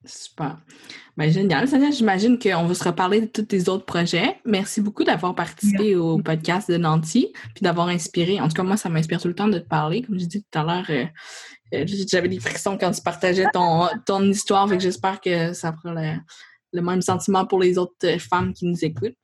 Super. 0.05 0.59
Ben, 1.17 1.31
génial. 1.31 1.67
Sania, 1.67 1.91
j'imagine 1.91 2.39
qu'on 2.39 2.67
va 2.67 2.75
se 2.75 2.85
reparler 2.85 3.23
de 3.23 3.27
tous 3.27 3.43
tes 3.43 3.69
autres 3.69 3.85
projets. 3.85 4.39
Merci 4.45 4.81
beaucoup 4.81 5.03
d'avoir 5.03 5.35
participé 5.35 5.97
au 5.97 6.19
podcast 6.19 6.71
de 6.71 6.77
Nancy, 6.77 7.33
puis 7.55 7.63
d'avoir 7.63 7.89
inspiré. 7.89 8.41
En 8.41 8.47
tout 8.49 8.55
cas, 8.55 8.63
moi, 8.63 8.77
ça 8.77 8.89
m'inspire 8.89 9.21
tout 9.21 9.29
le 9.29 9.35
temps 9.35 9.49
de 9.49 9.59
te 9.59 9.67
parler. 9.67 10.03
Comme 10.03 10.19
je 10.19 10.25
dis 10.25 10.43
tout 10.43 10.59
à 10.59 10.63
l'heure, 10.63 10.87
euh, 10.91 11.05
euh, 11.75 11.85
j'avais 11.87 12.29
des 12.29 12.39
frictions 12.39 12.79
quand 12.79 12.93
tu 12.93 13.03
partageais 13.03 13.47
ton, 13.53 13.89
ton 14.07 14.23
histoire, 14.23 14.69
fait 14.69 14.81
j'espère 14.81 15.21
que 15.21 15.53
ça 15.53 15.73
fera 15.73 15.95
le, 16.73 16.81
même 16.81 17.03
sentiment 17.03 17.45
pour 17.45 17.59
les 17.59 17.77
autres 17.77 17.95
euh, 18.05 18.19
femmes 18.19 18.53
qui 18.55 18.67
nous 18.67 18.85
écoutent. 18.85 19.17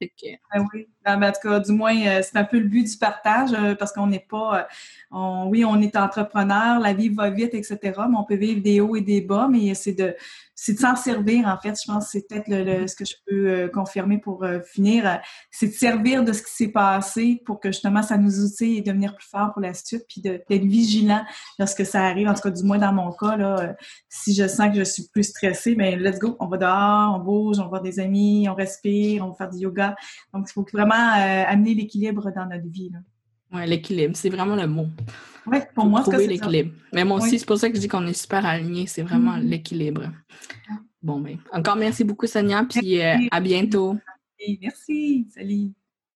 Ah 0.51 0.61
oui. 0.73 0.89
Ben, 1.05 1.23
en 1.23 1.33
tout 1.33 1.49
cas, 1.49 1.61
du 1.61 1.73
moins, 1.73 1.95
c'est 2.23 2.37
un 2.37 2.45
peu 2.45 2.59
le 2.59 2.69
but 2.69 2.85
du 2.91 2.97
partage 2.97 3.51
parce 3.79 3.93
qu'on 3.93 4.07
n'est 4.07 4.27
pas. 4.29 4.67
oui, 5.13 5.65
on 5.65 5.81
est 5.81 5.97
entrepreneur, 5.97 6.81
la 6.81 6.93
vie 6.93 7.09
va 7.09 7.31
vite, 7.31 7.55
etc. 7.55 7.79
Mais 7.83 8.17
on 8.17 8.25
peut 8.25 8.37
vivre 8.37 8.63
des 8.63 8.81
hauts 8.81 8.97
et 8.97 9.01
des 9.01 9.21
bas, 9.21 9.49
mais 9.51 9.75
c'est 9.75 9.93
de 9.93 10.15
c'est 10.57 10.75
de 10.75 10.79
s'en 10.79 10.95
servir, 10.95 11.47
en 11.47 11.59
fait. 11.59 11.75
Je 11.81 11.91
pense 11.91 12.05
que 12.05 12.11
c'est 12.13 12.29
peut-être 12.29 12.49
le, 12.49 12.87
ce 12.87 12.95
que 12.95 13.05
je 13.05 13.15
peux 13.27 13.49
euh, 13.49 13.69
confirmer 13.69 14.19
pour 14.19 14.45
euh, 14.45 14.61
finir. 14.61 15.07
Euh, 15.07 15.17
c'est 15.51 15.67
de 15.67 15.73
servir 15.73 16.25
de 16.25 16.33
ce 16.33 16.43
qui 16.43 16.53
s'est 16.53 16.69
passé 16.69 17.43
pour 17.45 17.59
que 17.59 17.71
justement 17.73 18.03
ça 18.03 18.17
nous 18.17 18.45
outille 18.45 18.79
et 18.79 18.81
devenir 18.81 19.17
plus 19.17 19.27
fort 19.27 19.53
pour 19.53 19.63
la 19.63 19.75
suite, 19.75 20.05
puis 20.09 20.21
d'être 20.21 20.49
vigilant 20.49 21.25
lorsque 21.59 21.85
ça 21.85 22.05
arrive. 22.05 22.29
En 22.29 22.35
tout 22.35 22.43
cas, 22.43 22.51
du 22.51 22.63
moins 22.63 22.79
dans 22.79 22.93
mon 22.93 23.13
cas, 23.13 23.37
là, 23.37 23.75
si 24.09 24.35
je 24.35 24.47
sens 24.47 24.69
que 24.69 24.79
je 24.79 24.85
suis 24.85 25.05
plus 25.13 25.25
stressée, 25.25 25.75
bien, 25.75 25.97
let's 25.97 26.19
go, 26.19 26.37
on 26.39 26.47
va 26.47 26.57
dehors, 26.57 27.17
on 27.17 27.19
bouge, 27.19 27.59
on 27.59 27.65
va 27.65 27.69
voir 27.69 27.83
des 27.83 27.99
amis, 27.99 28.49
on 28.49 28.55
respire, 28.55 29.25
on 29.25 29.31
va 29.31 29.35
faire 29.35 29.51
du 29.51 29.59
yoga. 29.59 29.97
Donc, 30.33 30.47
il 30.49 30.53
faut 30.53 30.65
vraiment 30.73 30.94
amener 30.95 31.75
l'équilibre 31.75 32.31
dans 32.35 32.47
notre 32.47 32.69
vie. 32.69 32.91
Oui, 33.53 33.67
l'équilibre, 33.67 34.17
c'est 34.17 34.31
vraiment 34.31 34.57
le 34.57 34.67
mot. 34.67 34.89
Oui, 35.47 35.59
pour 35.75 35.85
moi, 35.85 36.03
trouver 36.03 36.27
l'équilibre. 36.27 36.73
Mais 36.93 37.05
moi 37.05 37.19
aussi, 37.19 37.39
c'est 37.39 37.47
pour 37.47 37.59
ça 37.59 37.69
que 37.69 37.77
je 37.77 37.81
dis 37.81 37.89
qu'on 37.89 38.07
est 38.07 38.19
super 38.19 38.45
alignés. 38.45 38.87
C'est 38.87 39.03
vraiment 39.03 39.37
mm-hmm. 39.37 39.49
l'équilibre. 39.49 40.11
Bon, 41.03 41.19
mais 41.19 41.37
encore 41.53 41.77
merci 41.77 42.03
beaucoup, 42.03 42.27
Sonia, 42.27 42.65
puis 42.69 43.01
euh, 43.01 43.17
à 43.31 43.41
bientôt. 43.41 43.97
Merci. 44.61 45.27
Salut. 45.35 45.73